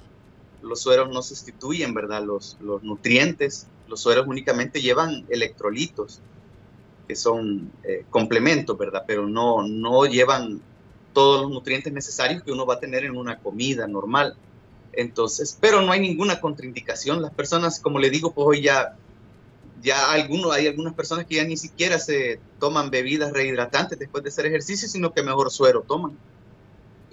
los 0.61 0.81
sueros 0.81 1.09
no 1.09 1.21
sustituyen, 1.21 1.93
¿verdad? 1.93 2.23
Los, 2.23 2.57
los 2.61 2.83
nutrientes, 2.83 3.67
los 3.87 4.01
sueros 4.01 4.27
únicamente 4.27 4.81
llevan 4.81 5.25
electrolitos, 5.29 6.21
que 7.07 7.15
son 7.15 7.71
eh, 7.83 8.05
complementos, 8.09 8.77
¿verdad? 8.77 9.03
Pero 9.07 9.27
no, 9.27 9.67
no 9.67 10.05
llevan 10.05 10.61
todos 11.13 11.41
los 11.41 11.51
nutrientes 11.51 11.91
necesarios 11.91 12.43
que 12.43 12.51
uno 12.51 12.65
va 12.65 12.75
a 12.75 12.79
tener 12.79 13.03
en 13.03 13.17
una 13.17 13.39
comida 13.39 13.87
normal. 13.87 14.35
Entonces, 14.93 15.57
pero 15.59 15.81
no 15.81 15.91
hay 15.91 15.99
ninguna 15.99 16.39
contraindicación. 16.39 17.21
Las 17.21 17.33
personas, 17.33 17.79
como 17.79 17.99
le 17.99 18.09
digo, 18.09 18.31
pues 18.31 18.47
hoy 18.47 18.61
ya, 18.61 18.95
ya 19.81 20.11
algunos, 20.11 20.51
hay 20.51 20.67
algunas 20.67 20.93
personas 20.93 21.25
que 21.25 21.35
ya 21.35 21.43
ni 21.43 21.57
siquiera 21.57 21.99
se 21.99 22.39
toman 22.59 22.89
bebidas 22.89 23.31
rehidratantes 23.31 23.97
después 23.97 24.23
de 24.23 24.29
hacer 24.29 24.45
ejercicio, 24.45 24.87
sino 24.87 25.13
que 25.13 25.23
mejor 25.23 25.51
suero 25.51 25.83
toman 25.87 26.17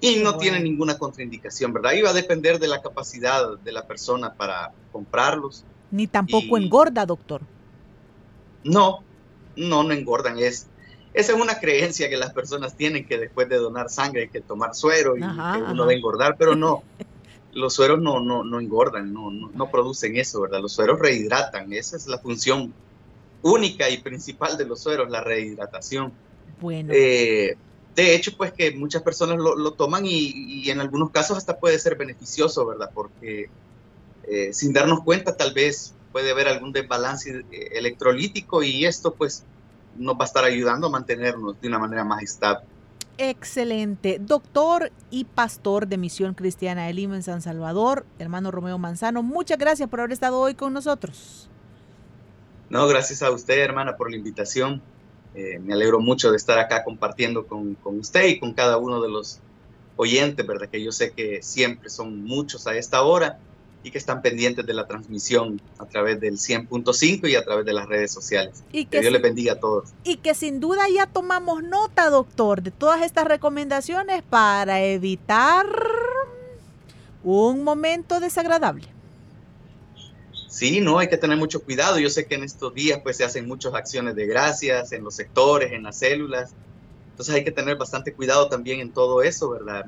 y 0.00 0.16
no 0.16 0.36
tiene 0.36 0.60
ninguna 0.60 0.98
contraindicación, 0.98 1.72
¿verdad? 1.72 1.92
Iba 1.92 2.10
a 2.10 2.14
depender 2.14 2.58
de 2.58 2.68
la 2.68 2.82
capacidad 2.82 3.58
de 3.58 3.72
la 3.72 3.86
persona 3.86 4.34
para 4.34 4.72
comprarlos. 4.92 5.64
Ni 5.90 6.06
tampoco 6.06 6.58
engorda, 6.58 7.06
doctor. 7.06 7.42
No, 8.64 9.02
no, 9.56 9.82
no 9.82 9.92
engordan. 9.92 10.38
Es, 10.38 10.66
esa 11.14 11.32
es 11.32 11.40
una 11.40 11.58
creencia 11.58 12.10
que 12.10 12.16
las 12.16 12.32
personas 12.32 12.76
tienen 12.76 13.06
que 13.06 13.18
después 13.18 13.48
de 13.48 13.56
donar 13.56 13.88
sangre 13.88 14.22
hay 14.22 14.28
que 14.28 14.40
tomar 14.40 14.74
suero 14.74 15.16
y 15.16 15.20
que 15.20 15.26
uno 15.26 15.86
va 15.86 15.90
a 15.90 15.94
engordar, 15.94 16.36
pero 16.38 16.54
no. 16.54 16.82
Los 17.52 17.72
sueros 17.72 18.02
no, 18.02 18.20
no, 18.20 18.44
no 18.44 18.60
engordan, 18.60 19.14
no, 19.14 19.30
no, 19.30 19.70
producen 19.70 20.18
eso, 20.18 20.42
¿verdad? 20.42 20.60
Los 20.60 20.72
sueros 20.72 20.98
rehidratan, 20.98 21.72
esa 21.72 21.96
es 21.96 22.06
la 22.06 22.18
función 22.18 22.74
única 23.40 23.88
y 23.88 23.96
principal 23.96 24.58
de 24.58 24.66
los 24.66 24.82
sueros, 24.82 25.08
la 25.08 25.24
rehidratación. 25.24 26.12
Bueno. 26.60 26.92
Eh, 26.94 27.56
de 27.96 28.14
hecho, 28.14 28.36
pues 28.36 28.52
que 28.52 28.72
muchas 28.72 29.02
personas 29.02 29.38
lo, 29.38 29.72
toman 29.72 30.04
y, 30.04 30.68
en 30.68 30.80
algunos 30.80 31.10
casos 31.10 31.38
hasta 31.38 31.58
puede 31.58 31.78
ser 31.78 31.96
beneficioso, 31.96 32.66
¿verdad? 32.66 32.90
Porque 32.92 33.48
eh, 34.24 34.52
sin 34.52 34.74
darnos 34.74 35.02
cuenta 35.02 35.34
tal 35.34 35.54
vez 35.54 35.94
puede 36.12 36.30
haber 36.30 36.46
algún 36.46 36.72
desbalance 36.72 37.44
eh, 37.50 37.68
electrolítico 37.72 38.62
y 38.62 38.84
esto 38.84 39.14
pues 39.14 39.44
nos 39.96 40.14
va 40.14 40.22
a 40.22 40.26
estar 40.26 40.44
ayudando 40.44 40.88
a 40.88 40.90
mantenernos 40.90 41.58
de 41.58 41.68
una 41.68 41.78
manera 41.78 42.04
más 42.04 42.22
estable. 42.22 42.66
Excelente. 43.16 44.18
Doctor 44.20 44.92
y 45.10 45.24
pastor 45.24 45.86
de 45.86 45.96
Misión 45.96 46.34
Cristiana 46.34 46.86
de 46.86 46.92
Lima 46.92 47.16
en 47.16 47.22
San 47.22 47.40
Salvador, 47.40 48.04
hermano 48.18 48.50
Romeo 48.50 48.76
Manzano, 48.76 49.22
muchas 49.22 49.56
gracias 49.56 49.88
por 49.88 50.00
haber 50.00 50.12
estado 50.12 50.38
hoy 50.38 50.54
con 50.54 50.74
nosotros. 50.74 51.48
No, 52.68 52.86
gracias 52.88 53.22
a 53.22 53.30
usted, 53.30 53.58
hermana, 53.58 53.96
por 53.96 54.10
la 54.10 54.18
invitación. 54.18 54.82
Eh, 55.36 55.58
me 55.58 55.74
alegro 55.74 56.00
mucho 56.00 56.30
de 56.30 56.38
estar 56.38 56.58
acá 56.58 56.82
compartiendo 56.82 57.46
con, 57.46 57.74
con, 57.74 57.98
usted 57.98 58.26
y 58.26 58.40
con 58.40 58.54
cada 58.54 58.78
uno 58.78 59.02
de 59.02 59.10
los 59.10 59.40
oyentes, 59.96 60.46
¿verdad? 60.46 60.68
Que 60.68 60.82
yo 60.82 60.92
sé 60.92 61.12
que 61.12 61.42
siempre 61.42 61.90
son 61.90 62.24
muchos 62.24 62.66
a 62.66 62.74
esta 62.74 63.02
hora 63.02 63.38
y 63.82 63.90
que 63.90 63.98
están 63.98 64.22
pendientes 64.22 64.66
de 64.66 64.74
la 64.74 64.86
transmisión 64.86 65.60
a 65.78 65.86
través 65.86 66.18
del 66.20 66.38
100.5 66.38 67.30
y 67.30 67.36
a 67.36 67.44
través 67.44 67.64
de 67.66 67.72
las 67.72 67.86
redes 67.86 68.10
sociales. 68.10 68.64
Y 68.72 68.86
que, 68.86 69.00
Dios 69.00 69.12
les 69.12 69.22
bendiga 69.22 69.52
a 69.52 69.60
todos. 69.60 69.90
Y 70.04 70.16
que 70.16 70.34
sin 70.34 70.58
duda 70.58 70.88
ya 70.92 71.06
tomamos 71.06 71.62
nota, 71.62 72.10
doctor, 72.10 72.62
de 72.62 72.70
todas 72.70 73.02
estas 73.02 73.26
recomendaciones 73.26 74.22
para 74.22 74.82
evitar 74.82 75.66
un 77.22 77.62
momento 77.62 78.20
desagradable. 78.20 78.95
Sí, 80.56 80.80
no, 80.80 80.98
hay 80.98 81.08
que 81.08 81.18
tener 81.18 81.36
mucho 81.36 81.62
cuidado. 81.62 81.98
Yo 81.98 82.08
sé 82.08 82.24
que 82.24 82.34
en 82.34 82.42
estos 82.42 82.72
días 82.72 83.00
pues 83.02 83.18
se 83.18 83.24
hacen 83.24 83.46
muchas 83.46 83.74
acciones 83.74 84.16
de 84.16 84.24
gracias 84.24 84.90
en 84.92 85.04
los 85.04 85.14
sectores, 85.14 85.70
en 85.70 85.82
las 85.82 85.98
células. 85.98 86.54
Entonces 87.10 87.34
hay 87.34 87.44
que 87.44 87.50
tener 87.50 87.76
bastante 87.76 88.14
cuidado 88.14 88.48
también 88.48 88.80
en 88.80 88.90
todo 88.90 89.22
eso, 89.22 89.50
¿verdad? 89.50 89.84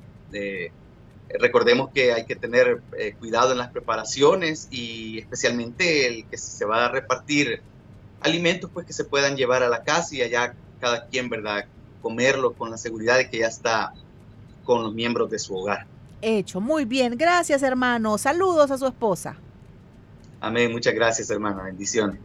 recordemos 1.40 1.88
que 1.94 2.12
hay 2.12 2.26
que 2.26 2.36
tener 2.36 2.82
eh, 2.98 3.14
cuidado 3.18 3.52
en 3.52 3.58
las 3.58 3.70
preparaciones 3.70 4.68
y 4.70 5.18
especialmente 5.18 6.06
el 6.06 6.26
que 6.26 6.36
se 6.36 6.66
va 6.66 6.84
a 6.84 6.90
repartir 6.90 7.62
alimentos 8.20 8.70
pues 8.70 8.86
que 8.86 8.92
se 8.92 9.04
puedan 9.04 9.38
llevar 9.38 9.62
a 9.62 9.70
la 9.70 9.84
casa 9.84 10.16
y 10.16 10.20
allá 10.20 10.54
cada 10.80 11.06
quien, 11.06 11.30
¿verdad? 11.30 11.64
Comerlo 12.02 12.52
con 12.52 12.70
la 12.70 12.76
seguridad 12.76 13.16
de 13.16 13.30
que 13.30 13.38
ya 13.38 13.46
está 13.46 13.94
con 14.64 14.82
los 14.82 14.92
miembros 14.92 15.30
de 15.30 15.38
su 15.38 15.56
hogar. 15.56 15.86
Hecho, 16.20 16.60
muy 16.60 16.84
bien. 16.84 17.16
Gracias, 17.16 17.62
hermano. 17.62 18.18
Saludos 18.18 18.70
a 18.70 18.76
su 18.76 18.86
esposa. 18.86 19.38
Amén. 20.40 20.72
Muchas 20.72 20.94
gracias, 20.94 21.30
hermano. 21.30 21.64
Bendiciones. 21.64 22.18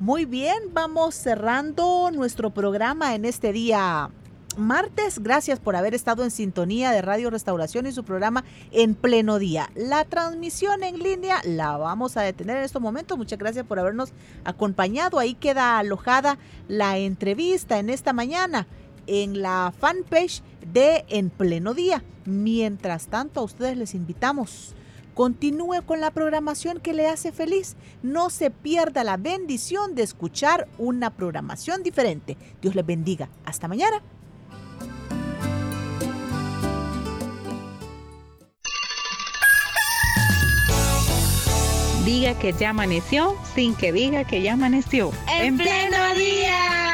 Muy 0.00 0.24
bien, 0.24 0.72
vamos 0.72 1.14
cerrando 1.14 2.10
nuestro 2.12 2.50
programa 2.50 3.14
en 3.14 3.24
este 3.24 3.52
día 3.52 4.10
martes. 4.56 5.22
Gracias 5.22 5.58
por 5.60 5.76
haber 5.76 5.94
estado 5.94 6.24
en 6.24 6.30
sintonía 6.30 6.90
de 6.90 7.02
Radio 7.02 7.30
Restauración 7.30 7.86
y 7.86 7.92
su 7.92 8.04
programa 8.04 8.44
en 8.72 8.94
pleno 8.94 9.38
día. 9.38 9.70
La 9.74 10.04
transmisión 10.04 10.82
en 10.82 10.98
línea 10.98 11.40
la 11.44 11.76
vamos 11.76 12.16
a 12.16 12.22
detener 12.22 12.56
en 12.58 12.64
estos 12.64 12.82
momentos. 12.82 13.16
Muchas 13.18 13.38
gracias 13.38 13.64
por 13.66 13.78
habernos 13.78 14.12
acompañado. 14.44 15.18
Ahí 15.18 15.34
queda 15.34 15.78
alojada 15.78 16.38
la 16.68 16.98
entrevista 16.98 17.78
en 17.78 17.90
esta 17.90 18.12
mañana 18.12 18.66
en 19.06 19.42
la 19.42 19.72
fanpage 19.78 20.42
de 20.72 21.04
En 21.08 21.30
pleno 21.30 21.74
día. 21.74 22.02
Mientras 22.24 23.08
tanto, 23.08 23.40
a 23.40 23.44
ustedes 23.44 23.76
les 23.76 23.94
invitamos. 23.94 24.74
Continúe 25.14 25.82
con 25.86 26.00
la 26.00 26.10
programación 26.10 26.80
que 26.80 26.92
le 26.92 27.08
hace 27.08 27.32
feliz. 27.32 27.76
No 28.02 28.30
se 28.30 28.50
pierda 28.50 29.04
la 29.04 29.16
bendición 29.16 29.94
de 29.94 30.02
escuchar 30.02 30.68
una 30.76 31.10
programación 31.10 31.82
diferente. 31.82 32.36
Dios 32.60 32.74
les 32.74 32.84
bendiga. 32.84 33.28
Hasta 33.44 33.68
mañana. 33.68 34.02
Diga 42.04 42.38
que 42.38 42.52
ya 42.52 42.70
amaneció 42.70 43.34
sin 43.54 43.74
que 43.74 43.90
diga 43.92 44.24
que 44.24 44.42
ya 44.42 44.52
amaneció. 44.52 45.10
En, 45.26 45.56
pleno 45.56 46.14
día. 46.14 46.93